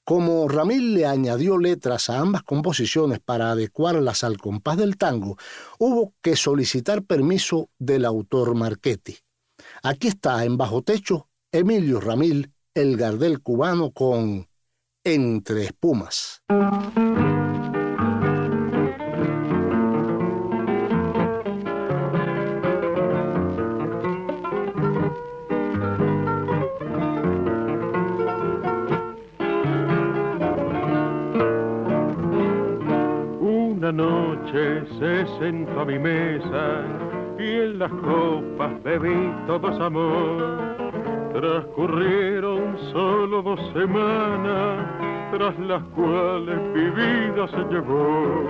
Como 0.08 0.48
Ramil 0.48 0.94
le 0.94 1.06
añadió 1.06 1.58
letras 1.58 2.10
a 2.10 2.20
ambas 2.20 2.42
composiciones 2.42 3.20
para 3.20 3.52
adecuarlas 3.52 4.24
al 4.24 4.38
compás 4.38 4.78
del 4.78 4.96
tango, 4.96 5.36
hubo 5.80 6.14
que 6.22 6.38
solicitar 6.38 7.04
permiso 7.04 7.70
del 7.78 8.06
autor 8.06 8.56
Marchetti. 8.56 9.18
Aquí 9.84 10.08
está 10.08 10.46
en 10.46 10.56
Bajo 10.56 10.82
Techo 10.82 11.28
Emilio 11.52 12.00
Ramil, 12.00 12.54
el 12.74 12.96
Gardel 12.96 13.42
cubano 13.42 13.92
con 13.92 14.48
Entre 15.04 15.66
Espumas. 15.66 16.42
Noche 33.98 34.84
se 35.00 35.26
sentó 35.40 35.82
a 35.82 35.86
mi 35.86 35.98
mesa 35.98 36.84
y 37.40 37.50
en 37.50 37.80
las 37.80 37.92
copas 37.92 38.72
bebí 38.84 39.34
todos 39.48 39.80
amor. 39.80 40.78
Transcurrieron 41.34 42.78
solo 42.92 43.42
dos 43.42 43.60
semanas, 43.74 44.86
tras 45.32 45.58
las 45.60 45.84
cuales 45.96 46.60
mi 46.76 46.90
vida 46.92 47.48
se 47.48 47.64
llevó. 47.74 48.46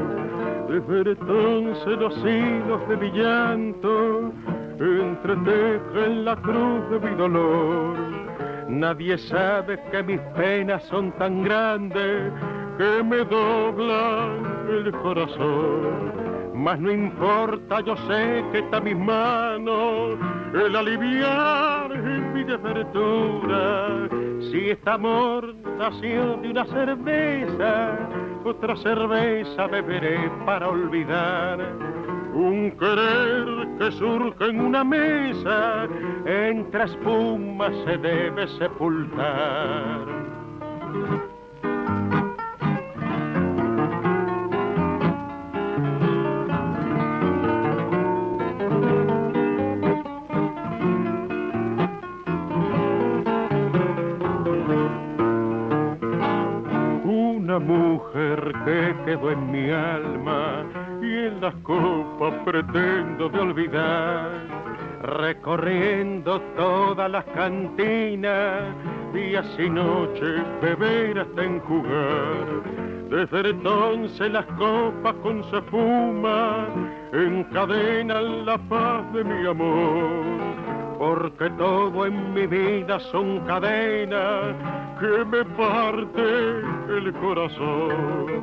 Desde 0.70 1.12
entonces 1.12 1.98
los 1.98 2.18
hilos 2.18 2.88
de 2.89 2.98
mi 2.98 3.12
llanto 3.12 4.32
entretejen 4.80 6.26
la 6.26 6.36
cruz 6.36 6.89
de 6.91 7.00
mi 7.00 7.16
dolor. 7.16 7.95
Nadie 8.68 9.18
sabe 9.18 9.80
que 9.91 10.04
mis 10.04 10.20
penas 10.36 10.84
son 10.84 11.12
tan 11.14 11.43
grandes 11.43 12.34
que 12.78 13.04
me 13.04 13.24
doblan 13.24 14.47
el 14.70 14.91
corazón. 14.91 16.11
Mas 16.53 16.80
no 16.80 16.91
importa, 16.91 17.82
yo 17.82 17.95
sé 18.07 18.43
que 18.51 18.59
está 18.59 18.78
en 18.78 18.84
mis 18.84 18.97
manos 18.97 20.18
el 20.53 20.76
aliviar 20.76 21.89
mi 22.34 22.43
desventura. 22.43 24.07
Si 24.49 24.70
este 24.70 24.89
amor 24.89 25.55
nació 25.78 26.38
de 26.38 26.51
una 26.51 26.65
cerveza, 26.65 27.97
otra 28.43 28.76
cerveza 28.78 29.68
beberé 29.68 30.30
para 30.45 30.70
olvidar. 30.70 31.59
Un 32.34 32.72
querer 32.72 33.68
que 33.80 33.91
surge 33.93 34.49
en 34.49 34.61
una 34.61 34.84
mesa, 34.84 35.88
entre 36.26 36.84
espumas 36.84 37.74
se 37.86 37.97
debe 37.97 38.47
sepultar. 38.59 40.05
Una 57.58 57.66
mujer 57.66 58.53
que 58.66 58.95
quedó 59.03 59.32
en 59.32 59.51
mi 59.51 59.72
alma 59.72 60.64
y 61.01 61.26
en 61.26 61.41
las 61.41 61.55
copas 61.64 62.32
pretendo 62.45 63.30
de 63.30 63.39
olvidar, 63.39 64.30
recorriendo 65.01 66.39
todas 66.55 67.10
las 67.10 67.26
cantinas, 67.26 68.62
días 69.12 69.47
y 69.58 69.72
noches 69.72 70.43
beber 70.62 71.18
hasta 71.18 71.45
enjugar. 71.45 72.45
Desde 73.10 73.49
entonces 73.49 74.32
las 74.32 74.45
copas 74.58 75.16
con 75.24 75.43
su 75.45 75.58
espuma 75.58 76.68
encadenan 77.12 78.45
la 78.45 78.60
paz 78.70 79.01
de 79.14 79.24
mi 79.24 79.47
amor, 79.47 80.24
porque 80.98 81.50
todo 81.52 82.06
en 82.06 82.34
mi 82.34 82.48
vida 82.48 83.00
son 83.12 83.39
cadenas 83.41 84.56
que 85.00 85.26
me 85.26 85.45
parte 85.56 86.22
el 86.89 87.14
corazón. 87.14 88.41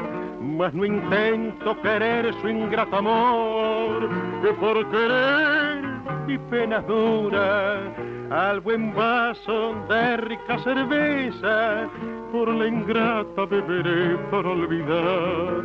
Mas 0.56 0.72
no 0.72 0.84
intento 0.84 1.80
querer 1.82 2.32
su 2.40 2.48
ingrato 2.48 2.96
amor, 2.96 4.08
que 4.42 4.52
por 4.54 4.88
querer 4.90 5.93
mi 6.26 6.38
pena 6.38 6.80
dura, 6.80 7.94
al 8.30 8.60
buen 8.60 8.94
vaso 8.94 9.74
de 9.88 10.16
rica 10.16 10.58
cerveza, 10.62 11.88
por 12.32 12.48
la 12.48 12.66
ingrata 12.66 13.44
beberé 13.46 14.16
para 14.30 14.50
olvidar. 14.50 15.64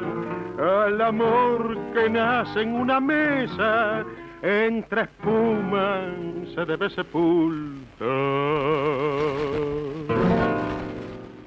Al 0.59 1.01
amor 1.01 1.77
que 1.93 2.09
nace 2.09 2.61
en 2.61 2.73
una 2.73 2.99
mesa, 2.99 4.05
entre 4.41 5.03
espuma 5.03 6.05
se 6.53 6.65
debe 6.65 6.89
sepultar. 6.89 7.79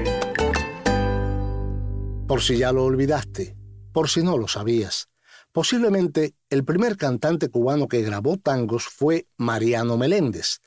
Por 2.27 2.41
si 2.41 2.57
ya 2.57 2.71
lo 2.71 2.85
olvidaste, 2.85 3.55
por 3.91 4.09
si 4.09 4.21
no 4.21 4.37
lo 4.37 4.47
sabías. 4.47 5.09
Posiblemente 5.51 6.35
el 6.49 6.63
primer 6.63 6.97
cantante 6.97 7.49
cubano 7.49 7.87
que 7.87 8.01
grabó 8.01 8.37
tangos 8.37 8.85
fue 8.85 9.27
Mariano 9.37 9.97
Meléndez. 9.97 10.59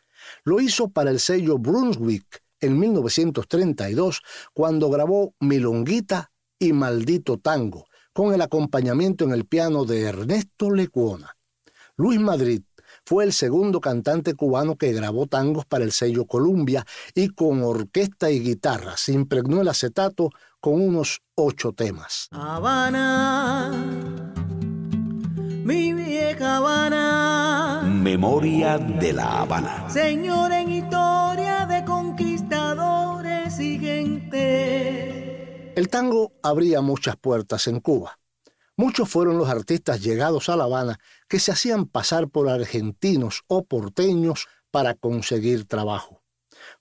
Lo 0.45 0.61
hizo 0.61 0.89
para 0.89 1.11
el 1.11 1.21
sello 1.21 1.59
Brunswick 1.59 2.43
en 2.61 2.79
1932 2.79 4.23
cuando 4.53 4.91
grabó 4.91 5.35
Milonguita 5.41 6.31
y 6.59 6.73
Maldito 6.73 7.39
Tango, 7.39 7.87
con 8.13 8.33
el 8.33 8.41
acompañamiento 8.41 9.25
en 9.25 9.33
el 9.33 9.45
piano 9.45 9.85
de 9.85 10.03
Ernesto 10.03 10.71
Lecuona. 10.71 11.37
Luis 11.97 12.21
Madrid 12.21 12.63
fue 13.07 13.25
el 13.25 13.33
segundo 13.33 13.81
cantante 13.81 14.35
cubano 14.35 14.77
que 14.77 14.93
grabó 14.93 15.27
tangos 15.29 15.65
para 15.65 15.85
el 15.85 15.93
sello 15.93 16.27
Columbia 16.27 16.85
y 17.15 17.29
con 17.29 17.63
orquesta 17.63 18.33
y 18.33 18.41
guitarra 18.41 18.97
se 18.97 19.13
impregnó 19.13 19.61
el 19.61 19.69
acetato 19.69 20.31
con 20.61 20.81
unos 20.81 21.23
ocho 21.37 21.73
temas. 21.73 22.27
Habana, 22.33 23.71
mi 25.65 25.95
vieja 25.95 26.57
Habana, 26.57 27.83
Memoria 27.89 28.77
de 28.77 29.13
la 29.13 29.43
Habana. 29.43 29.89
señor 29.89 30.51
en 30.51 30.73
historia 30.73 31.65
de 31.67 31.85
conquistadores 31.85 33.61
y 33.61 33.79
gente. 33.79 35.73
El 35.77 35.89
tango 35.89 36.33
abría 36.43 36.81
muchas 36.81 37.17
puertas 37.17 37.69
en 37.69 37.79
Cuba. 37.79 38.19
Muchos 38.79 39.09
fueron 39.09 39.39
los 39.39 39.49
artistas 39.49 40.03
llegados 40.03 40.51
a 40.51 40.57
La 40.57 40.65
Habana 40.65 41.01
que 41.29 41.41
se 41.41 41.51
hacían 41.51 41.87
pasar 41.87 42.29
por 42.29 42.51
argentinos 42.51 43.43
o 43.47 43.65
porteños 43.65 44.49
para 44.71 44.93
conseguir 44.93 45.65
trabajo. 45.65 46.23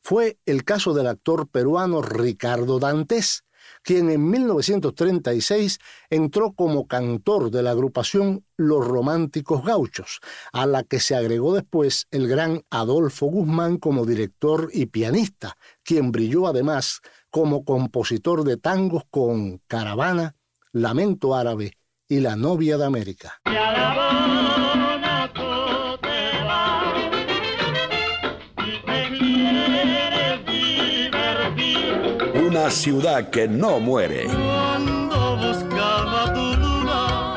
Fue 0.02 0.38
el 0.46 0.66
caso 0.66 0.93
del 0.93 1.08
actor 1.08 1.48
peruano 1.48 2.02
Ricardo 2.02 2.80
Dantes, 2.80 3.46
quien 3.82 4.10
en 4.10 4.30
1936 4.30 5.80
entró 6.10 6.52
como 6.52 6.86
cantor 6.86 7.50
de 7.50 7.64
la 7.64 7.72
agrupación 7.72 8.46
Los 8.58 8.86
Románticos 8.86 9.64
Gauchos, 9.64 10.20
a 10.52 10.66
la 10.66 10.84
que 10.84 11.00
se 11.00 11.16
agregó 11.16 11.54
después 11.54 12.08
el 12.12 12.28
gran 12.28 12.62
Adolfo 12.70 13.28
Guzmán 13.28 13.78
como 13.78 14.06
director 14.06 14.70
y 14.74 14.88
pianista, 14.88 15.58
quien 15.82 16.12
brilló 16.12 16.48
además 16.48 17.00
como 17.30 17.64
compositor 17.64 18.43
de 18.43 18.58
tangos 18.58 19.04
con 19.10 19.60
Caravana, 19.68 20.36
Lamento 20.74 21.36
Árabe 21.36 21.78
y 22.08 22.20
La 22.20 22.36
Novia 22.36 22.78
de 22.78 22.86
América. 22.86 23.41
Una 32.47 32.70
ciudad 32.70 33.30
que 33.32 33.47
no 33.47 33.80
muere. 33.80 34.26
Cuando 34.26 35.38
buscaba 35.38 36.34
tu 36.34 36.56
luna 36.56 37.36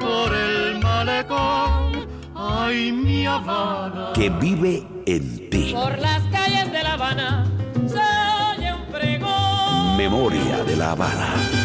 por 0.00 0.34
el 0.34 0.78
malecón, 0.80 2.06
ay 2.34 2.92
mi 2.92 3.26
Habana. 3.26 4.12
Que 4.14 4.30
vive 4.30 4.86
en 5.06 5.50
ti. 5.50 5.72
Por 5.74 5.98
las 5.98 6.22
calles 6.30 6.72
de 6.72 6.82
La 6.82 6.92
Habana 6.94 7.44
se 7.86 8.58
oye 8.58 8.72
un 8.72 8.86
pregón. 8.92 9.96
Memoria 9.96 10.64
de 10.64 10.76
la 10.76 10.92
Habana. 10.92 11.63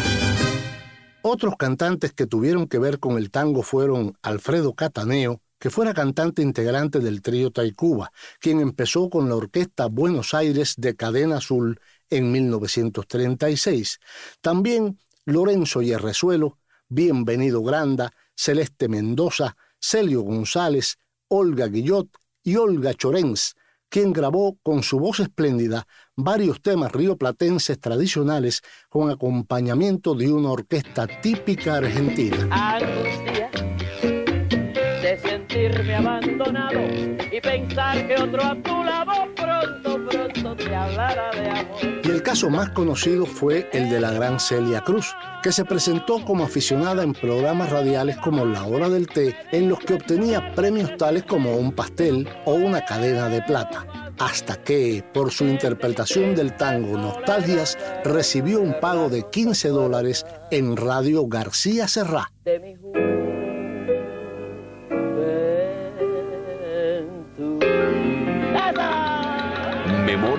Otros 1.22 1.56
cantantes 1.58 2.14
que 2.14 2.26
tuvieron 2.26 2.66
que 2.66 2.78
ver 2.78 2.98
con 2.98 3.18
el 3.18 3.30
tango 3.30 3.62
fueron 3.62 4.16
Alfredo 4.22 4.72
Cataneo, 4.72 5.42
que 5.58 5.68
fuera 5.68 5.92
cantante 5.92 6.40
integrante 6.40 7.00
del 7.00 7.20
trío 7.20 7.50
Taicuba, 7.50 8.10
quien 8.40 8.60
empezó 8.60 9.10
con 9.10 9.28
la 9.28 9.36
orquesta 9.36 9.84
Buenos 9.86 10.32
Aires 10.32 10.74
de 10.78 10.96
Cadena 10.96 11.36
Azul 11.36 11.78
en 12.08 12.32
1936. 12.32 14.00
También 14.40 14.98
Lorenzo 15.26 15.82
Yerrezuelo, 15.82 16.58
Bienvenido 16.88 17.62
Granda, 17.62 18.14
Celeste 18.34 18.88
Mendoza, 18.88 19.58
Celio 19.78 20.22
González, 20.22 20.96
Olga 21.28 21.66
Guillot 21.66 22.08
y 22.42 22.56
Olga 22.56 22.94
Chorens, 22.94 23.56
quien 23.90 24.12
grabó 24.12 24.56
con 24.62 24.82
su 24.82 24.98
voz 24.98 25.20
espléndida 25.20 25.86
varios 26.16 26.62
temas 26.62 26.92
rioplatenses 26.92 27.78
tradicionales 27.78 28.62
con 28.88 29.10
acompañamiento 29.10 30.14
de 30.14 30.32
una 30.32 30.50
orquesta 30.50 31.06
típica 31.20 31.76
argentina. 31.76 32.48
De 35.02 35.18
sentirme 35.18 35.96
abandonado 35.96 36.80
y 37.32 37.40
pensar 37.40 38.06
que 38.06 38.14
otro 38.14 38.42
a 38.42 38.54
tu 38.62 38.84
lado 38.84 39.09
te 40.56 40.64
de 40.68 40.76
amor. 40.76 42.00
Y 42.02 42.08
el 42.10 42.22
caso 42.22 42.50
más 42.50 42.70
conocido 42.70 43.26
fue 43.26 43.68
el 43.72 43.90
de 43.90 44.00
la 44.00 44.10
gran 44.12 44.40
Celia 44.40 44.80
Cruz, 44.80 45.14
que 45.42 45.52
se 45.52 45.64
presentó 45.64 46.24
como 46.24 46.44
aficionada 46.44 47.02
en 47.02 47.12
programas 47.12 47.70
radiales 47.70 48.16
como 48.18 48.44
La 48.44 48.64
Hora 48.64 48.88
del 48.88 49.06
Té, 49.06 49.36
en 49.52 49.68
los 49.68 49.78
que 49.80 49.94
obtenía 49.94 50.54
premios 50.54 50.96
tales 50.96 51.24
como 51.24 51.56
un 51.56 51.72
pastel 51.72 52.28
o 52.44 52.54
una 52.54 52.84
cadena 52.84 53.28
de 53.28 53.42
plata, 53.42 53.86
hasta 54.18 54.56
que, 54.56 55.04
por 55.12 55.30
su 55.30 55.44
interpretación 55.44 56.34
del 56.34 56.56
tango 56.56 56.96
Nostalgias, 56.96 57.78
recibió 58.04 58.60
un 58.60 58.78
pago 58.80 59.08
de 59.08 59.28
15 59.30 59.68
dólares 59.68 60.26
en 60.50 60.76
Radio 60.76 61.26
García 61.26 61.88
Serrá. 61.88 62.32
De 62.44 62.58
mi 62.58 62.76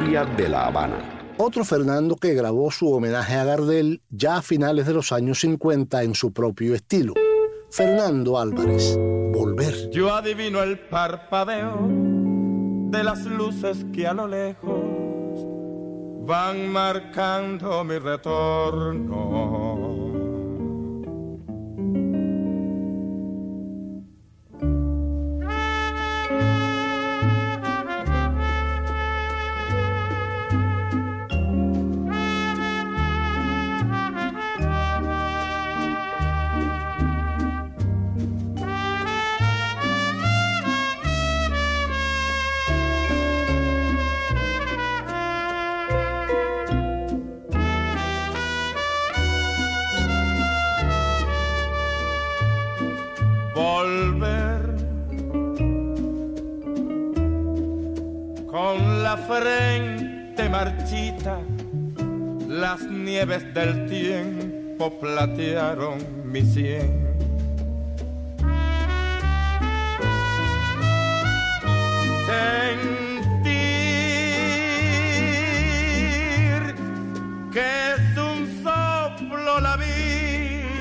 De 0.02 0.50
la 0.50 0.66
Habana. 0.66 1.36
Otro 1.38 1.64
Fernando 1.64 2.16
que 2.16 2.34
grabó 2.34 2.72
su 2.72 2.92
homenaje 2.92 3.36
a 3.36 3.46
Gardel 3.46 4.02
ya 4.10 4.38
a 4.38 4.42
finales 4.42 4.88
de 4.88 4.94
los 4.94 5.12
años 5.12 5.40
50 5.42 6.02
en 6.02 6.16
su 6.16 6.34
propio 6.34 6.74
estilo. 6.74 7.14
Fernando 7.70 8.40
Álvarez, 8.40 8.98
Volver. 8.98 9.92
Yo 9.92 10.12
adivino 10.12 10.64
el 10.64 10.80
parpadeo 10.80 11.88
de 11.88 13.04
las 13.04 13.26
luces 13.26 13.86
que 13.94 14.08
a 14.08 14.14
lo 14.14 14.28
lejos 14.28 14.82
van 16.26 16.68
marcando 16.70 17.84
mi 17.84 18.00
retorno. 18.00 19.71
La 59.12 59.18
frente 59.18 60.48
marchita, 60.48 61.40
las 62.48 62.82
nieves 62.84 63.54
del 63.54 63.86
tiempo 63.90 64.98
platearon 65.02 65.98
mi 66.32 66.42
sien. 66.44 67.12
Sentir 72.26 73.52
que 77.52 77.68
es 77.92 78.18
un 78.18 78.40
soplo 78.64 79.60
la 79.60 79.76
vida, 79.76 80.74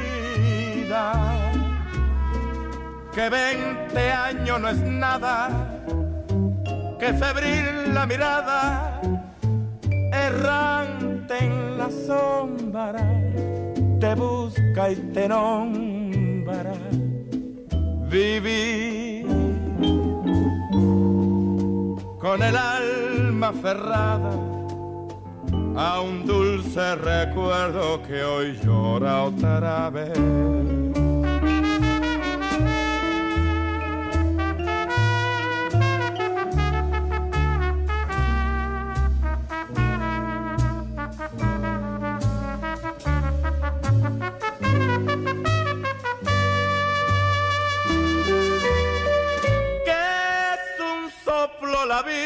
que 3.12 3.28
20 3.28 4.12
años 4.12 4.60
no 4.60 4.68
es 4.68 4.78
nada 4.78 5.70
que 7.00 7.14
febril 7.14 7.94
la 7.94 8.04
mirada, 8.04 9.00
errante 10.12 11.34
en 11.40 11.78
la 11.78 11.88
sombra, 11.90 12.92
te 13.98 14.14
busca 14.14 14.90
y 14.90 14.96
te 15.14 15.26
nombra. 15.26 16.74
Viví 18.10 19.24
con 22.18 22.42
el 22.42 22.56
alma 22.56 23.48
aferrada 23.48 24.32
a 25.76 26.00
un 26.02 26.26
dulce 26.26 26.96
recuerdo 26.96 28.02
que 28.02 28.22
hoy 28.22 28.58
llora 28.62 29.22
otra 29.22 29.88
vez. 29.88 30.89
La 51.86 52.02
vida, 52.02 52.16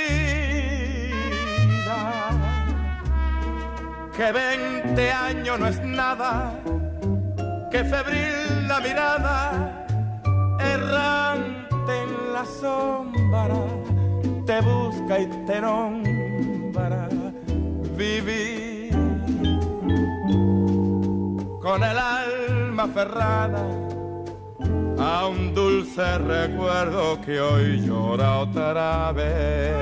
que 4.16 4.32
veinte 4.32 5.12
años 5.12 5.58
no 5.60 5.66
es 5.66 5.80
nada, 5.80 6.58
que 7.70 7.84
febril 7.84 8.68
la 8.68 8.80
mirada, 8.80 9.86
errante 10.60 11.92
en 12.02 12.32
la 12.32 12.44
sombra, 12.44 13.48
te 14.46 14.60
busca 14.60 15.18
y 15.18 15.26
te 15.46 15.60
nombra, 15.60 17.08
vivir 17.96 18.92
con 21.60 21.82
el 21.82 21.98
alma 21.98 22.88
cerrada 22.92 23.83
un 25.22 25.54
dulce 25.54 26.18
recuerdo 26.18 27.20
que 27.20 27.40
hoy 27.40 27.80
llora 27.80 28.40
otra 28.40 29.12
vez. 29.12 29.72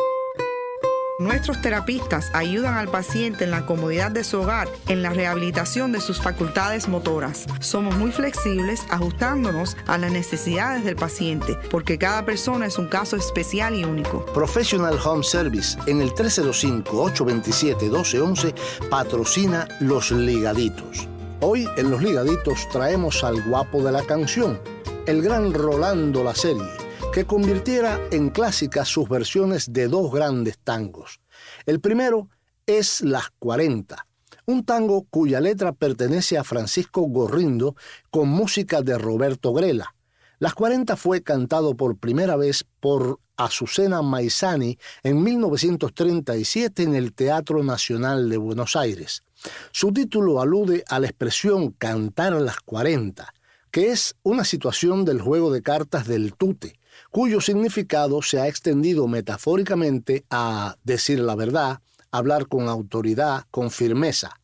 Nuestros 1.21 1.61
terapistas 1.61 2.31
ayudan 2.33 2.75
al 2.75 2.87
paciente 2.87 3.43
en 3.43 3.51
la 3.51 3.67
comodidad 3.67 4.13
de 4.13 4.23
su 4.23 4.41
hogar, 4.41 4.69
en 4.87 5.03
la 5.03 5.11
rehabilitación 5.11 5.91
de 5.91 6.01
sus 6.01 6.23
facultades 6.23 6.87
motoras. 6.87 7.47
Somos 7.59 7.97
muy 7.97 8.13
flexibles 8.13 8.85
ajustándonos 8.89 9.77
a 9.89 9.99
las 9.99 10.13
necesidades 10.13 10.85
del 10.85 10.95
paciente, 10.95 11.59
porque 11.73 11.99
cada 11.99 12.25
persona 12.25 12.67
es 12.67 12.79
un 12.79 12.87
caso 12.87 13.17
especial 13.17 13.75
y 13.75 13.83
único. 13.83 14.25
Professional 14.27 14.97
Home 15.05 15.25
Service 15.25 15.77
en 15.89 16.03
el 16.03 16.13
305-827-1211 16.13 18.55
patrocina 18.89 19.67
Los 19.81 20.13
Ligaditos. 20.13 21.09
Hoy 21.41 21.69
en 21.79 21.91
Los 21.91 22.01
Ligaditos 22.01 22.69
traemos 22.71 23.25
al 23.25 23.43
guapo 23.43 23.83
de 23.83 23.91
la 23.91 24.05
canción, 24.05 24.61
el 25.07 25.21
gran 25.21 25.53
Rolando 25.53 26.23
la 26.23 26.37
serie 26.37 26.88
que 27.13 27.25
convirtiera 27.25 28.01
en 28.11 28.31
clásicas 28.31 28.89
sus 28.89 29.09
versiones 29.09 29.73
de 29.73 29.89
dos 29.89 30.13
grandes 30.13 30.59
tangos. 30.59 31.21
El 31.67 31.81
primero 31.81 32.29
es 32.67 33.01
Las 33.01 33.31
40, 33.39 34.07
un 34.47 34.65
tango 34.65 35.07
cuya 35.11 35.41
letra 35.41 35.73
pertenece 35.73 36.39
a 36.39 36.45
Francisco 36.45 37.03
Gorrindo 37.03 37.77
con 38.11 38.29
música 38.29 38.83
de 38.83 38.99
Roberto 38.99 39.53
Grela. 39.53 39.95
Las 40.39 40.55
40 40.55 40.97
fue 40.97 41.23
cantado 41.23 41.77
por 41.77 41.97
primera 41.97 42.37
vez 42.37 42.65
por 42.81 43.19
Azucena 43.37 44.03
Maizani 44.03 44.79
en 45.03 45.23
1937 45.23 46.83
en 46.83 46.95
el 46.95 47.13
Teatro 47.15 47.65
Nacional 47.65 48.29
de 48.29 48.37
Buenos 48.37 48.77
Aires. 48.77 49.23
Su 49.71 49.93
título 49.93 50.41
alude 50.41 50.85
a 50.89 51.01
la 51.01 51.07
expresión 51.07 51.71
cantar 51.71 52.35
las 52.35 52.61
40, 52.61 53.33
que 53.71 53.91
es 53.91 54.17
una 54.23 54.45
situación 54.45 55.05
del 55.05 55.21
juego 55.21 55.53
de 55.53 55.63
cartas 55.63 56.07
del 56.07 56.35
tute, 56.35 56.78
cuyo 57.11 57.41
significado 57.41 58.23
se 58.23 58.41
ha 58.41 58.49
extendido 58.49 59.09
metafóricamente 59.09 60.25
a 60.31 60.77
decir 60.85 61.21
la 61.21 61.35
verdad, 61.35 61.81
hablar 62.11 62.49
con 62.49 62.69
autoridad, 62.69 63.45
con 63.51 63.71
firmeza. 63.71 64.41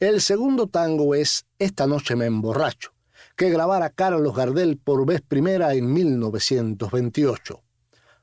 El 0.00 0.20
segundo 0.20 0.66
tango 0.66 1.14
es 1.14 1.46
Esta 1.58 1.86
noche 1.86 2.16
me 2.16 2.26
emborracho, 2.26 2.92
que 3.36 3.50
grabara 3.50 3.90
Carlos 3.90 4.34
Gardel 4.34 4.76
por 4.76 5.06
vez 5.06 5.22
primera 5.22 5.74
en 5.74 5.92
1928. 5.92 7.62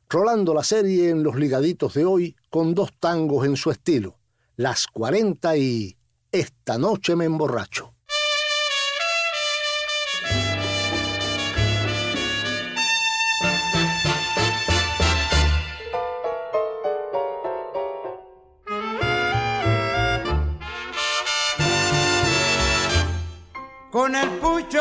Rolando 0.09 0.53
la 0.53 0.63
serie 0.63 1.09
en 1.09 1.23
los 1.23 1.35
ligaditos 1.35 1.93
de 1.93 2.05
hoy 2.05 2.35
con 2.49 2.75
dos 2.75 2.91
tangos 2.99 3.45
en 3.45 3.55
su 3.55 3.71
estilo, 3.71 4.17
Las 4.57 4.87
40 4.87 5.57
y 5.57 5.97
Esta 6.31 6.77
noche 6.77 7.15
me 7.15 7.25
emborracho. 7.25 7.93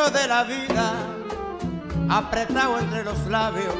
De 0.08 0.26
la 0.26 0.44
vida 0.44 0.94
apretado 2.08 2.78
entre 2.78 3.04
los 3.04 3.26
labios, 3.26 3.74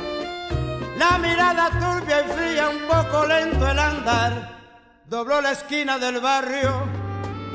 la 0.98 1.16
mirada 1.16 1.70
turbia 1.70 2.20
y 2.20 2.28
fría, 2.32 2.68
un 2.68 2.86
poco 2.86 3.24
lento 3.24 3.66
el 3.66 3.78
andar, 3.78 4.58
dobló 5.06 5.40
la 5.40 5.52
esquina 5.52 5.98
del 5.98 6.20
barrio, 6.20 6.84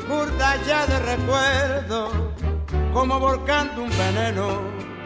curta 0.07 0.55
ya 0.65 0.87
de 0.87 0.99
recuerdo, 0.99 2.33
como 2.91 3.19
volcando 3.19 3.83
un 3.83 3.89
veneno, 3.89 4.61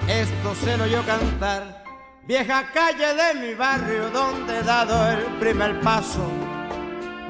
esto 0.07 0.55
se 0.55 0.77
lo 0.77 0.87
yo 0.87 1.05
cantar, 1.05 1.83
vieja 2.25 2.71
calle 2.73 3.13
de 3.13 3.33
mi 3.41 3.53
barrio 3.55 4.09
donde 4.11 4.59
he 4.59 4.63
dado 4.63 5.11
el 5.11 5.25
primer 5.39 5.81
paso, 5.81 6.25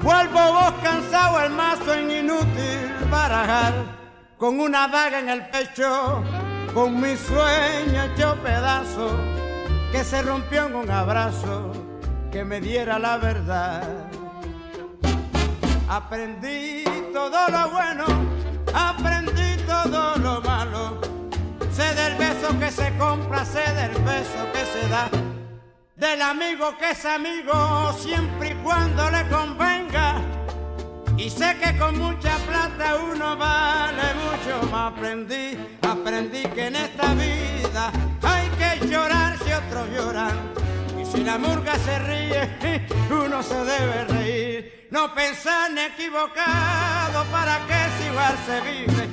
vuelvo 0.01 0.53
vos 0.53 0.73
cansado 0.83 1.41
el 1.43 1.49
mazo 1.51 1.93
en 1.95 2.11
inútil 2.11 3.07
barajar 3.09 3.98
con 4.39 4.57
una 4.61 4.87
daga 4.87 5.19
en 5.19 5.27
el 5.27 5.45
pecho, 5.49 6.23
con 6.73 7.01
mi 7.01 7.15
sueño 7.17 8.03
hecho 8.03 8.37
pedazo, 8.41 9.19
que 9.91 10.01
se 10.05 10.21
rompió 10.21 10.67
en 10.67 10.75
un 10.75 10.89
abrazo 10.89 11.73
que 12.31 12.45
me 12.45 12.61
diera 12.61 12.97
la 12.97 13.17
verdad. 13.17 13.83
Aprendí 15.89 16.85
todo 17.11 17.49
lo 17.49 17.69
bueno, 17.71 18.05
aprendí 18.73 19.57
todo 19.67 20.15
lo 20.17 20.39
malo. 20.39 21.01
Sé 21.73 21.93
del 21.95 22.15
beso 22.15 22.57
que 22.59 22.71
se 22.71 22.97
compra, 22.97 23.43
sé 23.43 23.73
del 23.73 23.91
beso 24.03 24.39
que 24.53 24.65
se 24.65 24.87
da. 24.87 25.09
Del 25.97 26.21
amigo 26.21 26.77
que 26.77 26.91
es 26.91 27.03
amigo 27.03 27.91
siempre 27.97 28.51
y 28.51 28.55
cuando 28.63 29.11
le 29.11 29.27
convenga 29.27 30.28
y 31.19 31.29
sé 31.29 31.57
que 31.61 31.77
con 31.77 31.97
mucha 31.97 32.37
plata 32.47 32.95
uno 32.95 33.35
vale 33.35 34.03
mucho 34.23 34.65
más. 34.71 34.93
Aprendí, 34.93 35.57
aprendí 35.81 36.43
que 36.43 36.67
en 36.67 36.75
esta 36.77 37.13
vida 37.13 37.91
hay 38.23 38.47
que 38.57 38.87
llorar 38.87 39.37
si 39.43 39.51
otros 39.51 39.87
lloran. 39.89 40.35
Y 40.99 41.05
si 41.05 41.23
la 41.23 41.37
murga 41.37 41.77
se 41.77 41.99
ríe, 41.99 42.87
uno 43.11 43.43
se 43.43 43.55
debe 43.55 44.05
reír. 44.05 44.87
No 44.91 45.13
pensar 45.13 45.71
ni 45.71 45.81
equivocado 45.81 47.25
para 47.31 47.59
que 47.67 47.75
si 47.97 48.09
igual 48.09 48.35
se 48.45 48.61
vive. 48.61 49.09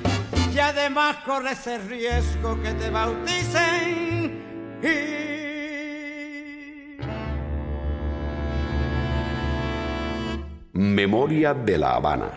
Y 0.54 0.58
además 0.58 1.16
corre 1.26 1.52
ese 1.52 1.78
riesgo 1.78 2.62
que 2.62 2.72
te 2.72 2.88
bauticen. 2.88 4.80
Y 4.82 5.55
Memoria 10.78 11.54
de 11.54 11.78
la 11.78 11.94
Habana. 11.94 12.28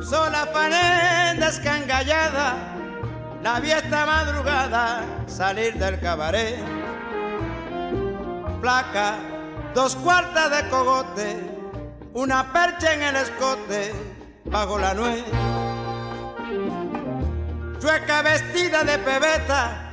Sola 0.00 0.46
pared 0.52 1.40
descangallada, 1.40 2.54
la 3.42 3.58
vi 3.58 3.72
esta 3.72 4.06
madrugada 4.06 5.04
salir 5.26 5.76
del 5.76 5.98
cabaret. 5.98 6.60
Placa, 8.60 9.16
dos 9.74 9.96
cuartas 9.96 10.50
de 10.52 10.68
cogote, 10.70 11.36
una 12.14 12.52
percha 12.52 12.94
en 12.94 13.02
el 13.02 13.16
escote, 13.16 13.90
bajo 14.44 14.78
la 14.78 14.94
nuez. 14.94 15.24
Chueca 17.82 18.22
vestida 18.22 18.84
de 18.84 18.96
pebeta, 18.96 19.90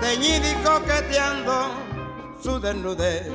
teñida 0.00 0.48
y 0.48 0.54
coqueteando 0.62 1.72
su 2.40 2.60
desnudez. 2.60 3.26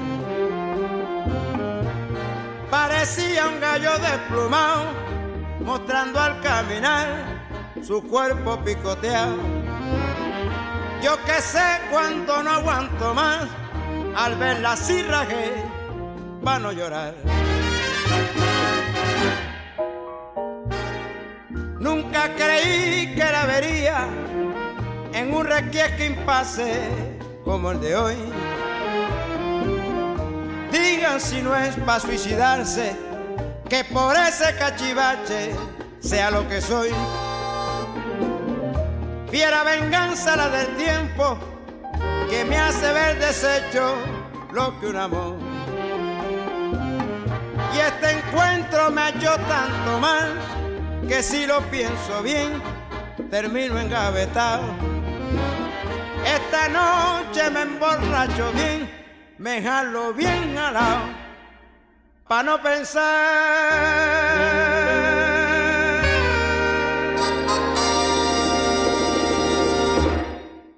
Parecía 2.71 3.49
un 3.49 3.59
gallo 3.59 3.97
desplumado, 3.97 4.85
mostrando 5.59 6.21
al 6.21 6.39
caminar 6.39 7.07
su 7.85 8.01
cuerpo 8.01 8.63
picoteado. 8.63 9.35
Yo 11.03 11.21
que 11.25 11.41
sé 11.41 11.81
cuánto 11.91 12.43
no 12.43 12.51
aguanto 12.51 13.13
más, 13.13 13.43
al 14.15 14.37
verla 14.37 14.71
así 14.71 15.01
rajé, 15.01 15.51
para 16.41 16.59
no 16.59 16.71
llorar. 16.71 17.13
Nunca 21.85 22.33
creí 22.33 23.13
que 23.13 23.23
la 23.23 23.45
vería 23.45 24.07
en 25.13 25.31
un 25.31 25.45
requiesque 25.45 26.07
impasse 26.07 26.89
como 27.43 27.69
el 27.69 27.79
de 27.79 27.95
hoy. 27.95 28.15
Digan 30.71 31.21
si 31.21 31.43
no 31.43 31.55
es 31.55 31.75
para 31.75 31.99
suicidarse, 31.99 32.95
que 33.69 33.83
por 33.83 34.15
ese 34.15 34.55
cachivache 34.55 35.51
sea 35.99 36.31
lo 36.31 36.49
que 36.49 36.59
soy. 36.59 36.89
Fiera 39.29 39.61
venganza 39.63 40.35
la 40.35 40.49
del 40.49 40.75
tiempo 40.77 41.37
que 42.31 42.45
me 42.45 42.57
hace 42.57 42.91
ver 42.93 43.19
deshecho 43.19 43.93
lo 44.51 44.79
que 44.79 44.87
un 44.87 44.95
amor. 44.95 45.35
Y 47.75 47.77
este 47.77 48.09
encuentro 48.09 48.89
me 48.89 49.01
ha 49.01 49.09
hecho 49.09 49.35
tanto 49.35 49.99
mal 49.99 50.64
que 51.07 51.21
si 51.21 51.45
lo 51.45 51.61
pienso 51.69 52.21
bien, 52.23 52.61
termino 53.29 53.79
engavetado. 53.79 54.63
Esta 56.25 56.67
noche 56.69 57.49
me 57.51 57.61
emborracho 57.61 58.51
bien, 58.53 58.89
me 59.37 59.61
jalo 59.61 60.13
bien 60.13 60.55
lado, 60.55 61.05
pa' 62.27 62.43
no 62.43 62.61
pensar. 62.61 64.15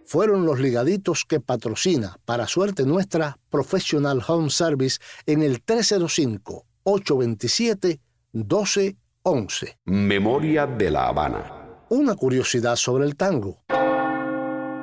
Fueron 0.05 0.45
los 0.45 0.59
ligaditos 0.59 1.25
que 1.25 1.41
patrocina, 1.41 2.17
para 2.23 2.47
suerte 2.47 2.85
nuestra, 2.85 3.37
Professional 3.49 4.23
Home 4.25 4.49
Service 4.49 4.99
en 5.25 5.41
el 5.43 5.61
305 5.61 6.65
827 6.83 7.99
12 8.31 8.95
11. 9.29 9.79
Memoria 9.83 10.65
de 10.65 10.89
la 10.89 11.09
Habana. 11.09 11.83
Una 11.89 12.15
curiosidad 12.15 12.77
sobre 12.77 13.03
el 13.03 13.17
tango. 13.17 13.61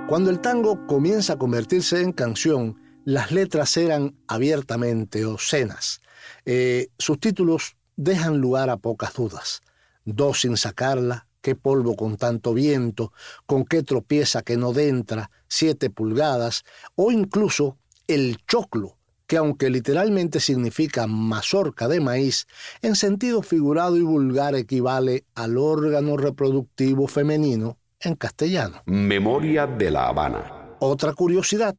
Cuando 0.06 0.28
el 0.28 0.40
tango 0.42 0.86
comienza 0.86 1.32
a 1.32 1.38
convertirse 1.38 2.02
en 2.02 2.12
canción, 2.12 2.78
las 3.06 3.32
letras 3.32 3.74
eran 3.78 4.18
abiertamente 4.28 5.24
obscenas. 5.24 6.02
Eh, 6.44 6.88
sus 6.98 7.18
títulos 7.18 7.78
dejan 7.96 8.36
lugar 8.36 8.68
a 8.68 8.76
pocas 8.76 9.14
dudas. 9.14 9.62
Dos 10.04 10.42
sin 10.42 10.58
sacarla, 10.58 11.26
qué 11.40 11.54
polvo 11.54 11.96
con 11.96 12.18
tanto 12.18 12.52
viento, 12.52 13.14
con 13.46 13.64
qué 13.64 13.82
tropieza 13.82 14.42
que 14.42 14.58
no 14.58 14.74
dentra, 14.74 15.30
siete 15.48 15.88
pulgadas, 15.88 16.64
o 16.96 17.10
incluso 17.10 17.78
el 18.08 18.36
choclo, 18.46 18.98
que 19.26 19.36
aunque 19.36 19.70
literalmente 19.70 20.40
significa 20.40 21.06
mazorca 21.06 21.88
de 21.88 22.00
maíz, 22.00 22.46
en 22.82 22.96
sentido 22.96 23.42
figurado 23.42 23.96
y 23.96 24.02
vulgar 24.02 24.54
equivale 24.54 25.24
al 25.34 25.58
órgano 25.58 26.16
reproductivo 26.16 27.06
femenino 27.08 27.78
en 28.00 28.14
castellano. 28.14 28.82
Memoria 28.86 29.66
de 29.66 29.90
la 29.90 30.08
Habana. 30.08 30.76
Otra 30.80 31.14
curiosidad. 31.14 31.74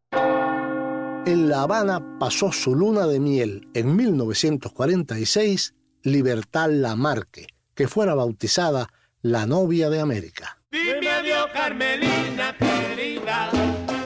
En 1.25 1.49
La 1.49 1.63
Habana 1.63 2.19
pasó 2.19 2.51
su 2.51 2.75
luna 2.75 3.07
de 3.07 3.19
miel 3.19 3.67
en 3.73 3.95
1946 3.95 5.73
Libertad 6.03 6.69
Lamarque, 6.69 7.47
que 7.73 7.87
fuera 7.87 8.13
bautizada 8.13 8.89
la 9.21 9.47
novia 9.47 9.89
de 9.89 9.99
América. 9.99 10.59
Dime 10.71 11.09
adiós, 11.09 11.47
Carmelina 11.51 12.55
querida, 12.57 13.49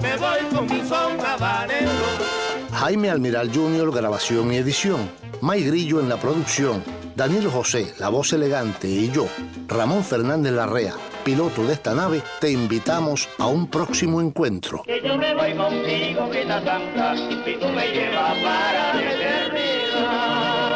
me 0.01 0.15
voy 0.15 0.55
con 0.55 0.65
mi 0.67 0.87
son 0.87 1.19
habanero. 1.19 2.38
Jaime 2.79 3.09
Almiral 3.09 3.51
Jr., 3.53 3.91
grabación 3.93 4.53
y 4.53 4.55
edición. 4.55 5.11
May 5.41 5.65
Grillo 5.65 5.99
en 5.99 6.07
la 6.07 6.15
producción. 6.15 6.81
Daniel 7.13 7.49
José, 7.49 7.93
la 7.99 8.07
voz 8.07 8.31
elegante, 8.31 8.87
y 8.87 9.11
yo, 9.11 9.27
Ramón 9.67 10.01
Fernández 10.01 10.53
Larrea, 10.53 10.93
piloto 11.25 11.65
de 11.67 11.73
esta 11.73 11.93
nave, 11.93 12.21
te 12.39 12.49
invitamos 12.49 13.27
a 13.37 13.47
un 13.47 13.67
próximo 13.67 14.21
encuentro. 14.21 14.83
Que 14.85 15.01
yo 15.05 15.17
me 15.17 15.35
voy 15.35 15.57
contigo, 15.57 16.29
Grita 16.29 16.63
Santa, 16.63 17.15
y 17.17 17.59
tú 17.59 17.67
me 17.67 17.91
llevas 17.91 18.37
para 18.37 18.93
la 18.93 19.13
eternidad. 19.13 20.69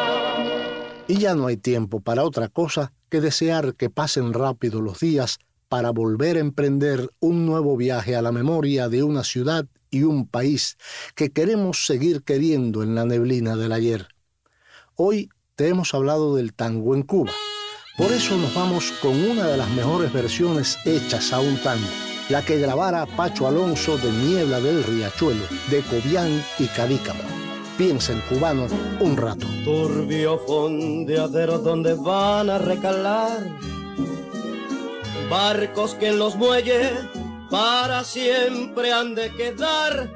Y 1.08 1.16
ya 1.16 1.34
no 1.34 1.46
hay 1.46 1.56
tiempo 1.56 2.00
para 2.00 2.22
otra 2.22 2.48
cosa 2.48 2.92
que 3.08 3.22
desear 3.22 3.76
que 3.76 3.88
pasen 3.88 4.34
rápido 4.34 4.82
los 4.82 5.00
días 5.00 5.38
para 5.70 5.88
volver 5.88 6.36
a 6.36 6.40
emprender 6.40 7.08
un 7.20 7.46
nuevo 7.46 7.78
viaje 7.78 8.14
a 8.14 8.20
la 8.20 8.30
memoria 8.30 8.90
de 8.90 9.02
una 9.02 9.24
ciudad 9.24 9.64
y 9.94 10.02
un 10.02 10.26
país 10.26 10.76
que 11.14 11.30
queremos 11.30 11.86
seguir 11.86 12.22
queriendo 12.24 12.82
en 12.82 12.94
la 12.94 13.04
neblina 13.04 13.56
del 13.56 13.72
ayer. 13.72 14.08
Hoy 14.96 15.30
te 15.54 15.68
hemos 15.68 15.94
hablado 15.94 16.34
del 16.34 16.52
tango 16.52 16.94
en 16.94 17.02
Cuba. 17.02 17.32
Por 17.96 18.10
eso 18.10 18.36
nos 18.36 18.52
vamos 18.54 18.92
con 19.00 19.12
una 19.24 19.46
de 19.46 19.56
las 19.56 19.70
mejores 19.70 20.12
versiones 20.12 20.76
hechas 20.84 21.32
a 21.32 21.38
un 21.38 21.56
tango, 21.62 21.86
la 22.28 22.44
que 22.44 22.58
grabara 22.58 23.06
Pacho 23.06 23.46
Alonso 23.46 23.96
de 23.98 24.10
Niebla 24.10 24.60
del 24.60 24.82
Riachuelo, 24.82 25.44
de 25.70 25.80
Cobián 25.82 26.44
y 26.58 26.66
Cadícamo. 26.66 27.22
Piensa 27.78 28.12
en 28.12 28.20
cubano 28.22 28.66
un 29.00 29.16
rato. 29.16 29.46
Turbio 29.64 30.38
fondeadero 30.40 31.58
donde 31.58 31.94
van 31.94 32.50
a 32.50 32.58
recalar 32.58 33.48
barcos 35.30 35.94
que 35.94 36.08
en 36.08 36.18
los 36.18 36.36
muelles 36.36 36.92
para 37.54 38.02
siempre 38.02 38.92
han 38.92 39.14
de 39.14 39.32
quedar, 39.32 40.10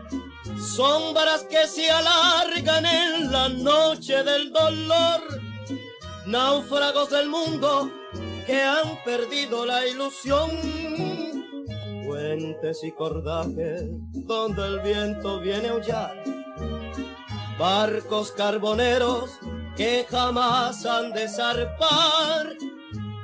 sombras 0.59 1.45
que 1.45 1.69
se 1.69 1.89
alargan 1.89 2.85
en 2.85 3.31
la 3.31 3.49
noche 3.49 4.25
del 4.25 4.53
dolor, 4.53 5.21
náufragos 6.27 7.11
del 7.11 7.29
mundo 7.29 7.93
que 8.45 8.61
han 8.61 9.05
perdido 9.05 9.65
la 9.65 9.87
ilusión, 9.87 10.51
puentes 12.05 12.83
y 12.83 12.91
cordajes 12.91 13.85
donde 14.27 14.67
el 14.67 14.81
viento 14.81 15.39
viene 15.39 15.69
a 15.69 15.73
aullar, 15.75 16.25
barcos 17.57 18.33
carboneros 18.33 19.31
que 19.77 20.05
jamás 20.11 20.85
han 20.85 21.13
de 21.13 21.29
zarpar 21.29 22.57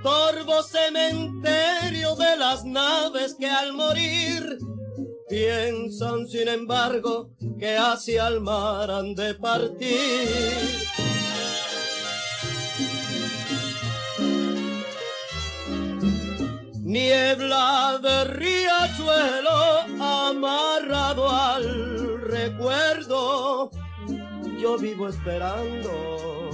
torvo 0.04 0.62
cementerio 0.62 2.14
de 2.14 2.36
las 2.36 2.62
naves 2.62 3.34
que 3.38 3.48
al 3.48 3.72
morir 3.72 4.58
piensan 5.30 6.28
sin 6.28 6.48
embargo 6.48 7.30
que 7.58 7.78
hacia 7.78 8.28
el 8.28 8.40
mar 8.42 8.90
han 8.90 9.14
de 9.14 9.34
partir. 9.34 10.52
Niebla 16.82 17.98
de 18.02 18.24
riachuelo 18.24 19.58
amarrado 19.98 21.30
al 21.30 22.20
recuerdo, 22.20 23.70
yo 24.60 24.76
vivo 24.76 25.08
esperando 25.08 26.50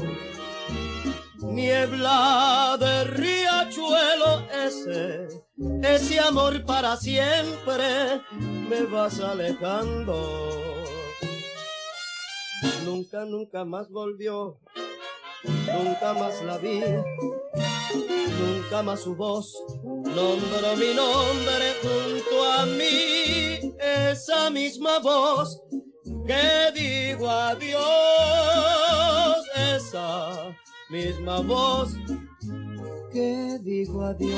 niebla 1.43 2.76
de 2.78 3.05
riachuelo 3.05 4.47
ese, 4.66 5.28
ese 5.82 6.20
amor 6.20 6.64
para 6.64 6.97
siempre 6.97 8.20
me 8.68 8.82
vas 8.84 9.20
alejando. 9.20 10.47
Nunca, 12.84 13.24
nunca 13.24 13.64
más 13.64 13.91
volvió, 13.91 14.59
nunca 15.45 16.14
más 16.14 16.43
la 16.43 16.59
vi. 16.59 16.80
nunca 18.41 18.82
más 18.82 19.01
su 19.01 19.14
voz 19.16 19.55
nombró 19.84 20.76
mi 20.76 20.95
nombre 20.95 21.74
junto 21.82 22.45
a 22.45 22.66
mí, 22.66 23.74
esa 23.78 24.51
misma 24.51 24.99
voz 24.99 25.62
que 26.26 26.72
digo 26.74 27.28
adiós, 27.28 27.80
esa 29.57 30.57
misma 30.91 31.41
voz 31.41 31.95
que 33.12 33.59
digo 33.62 34.03
adiós. 34.03 34.30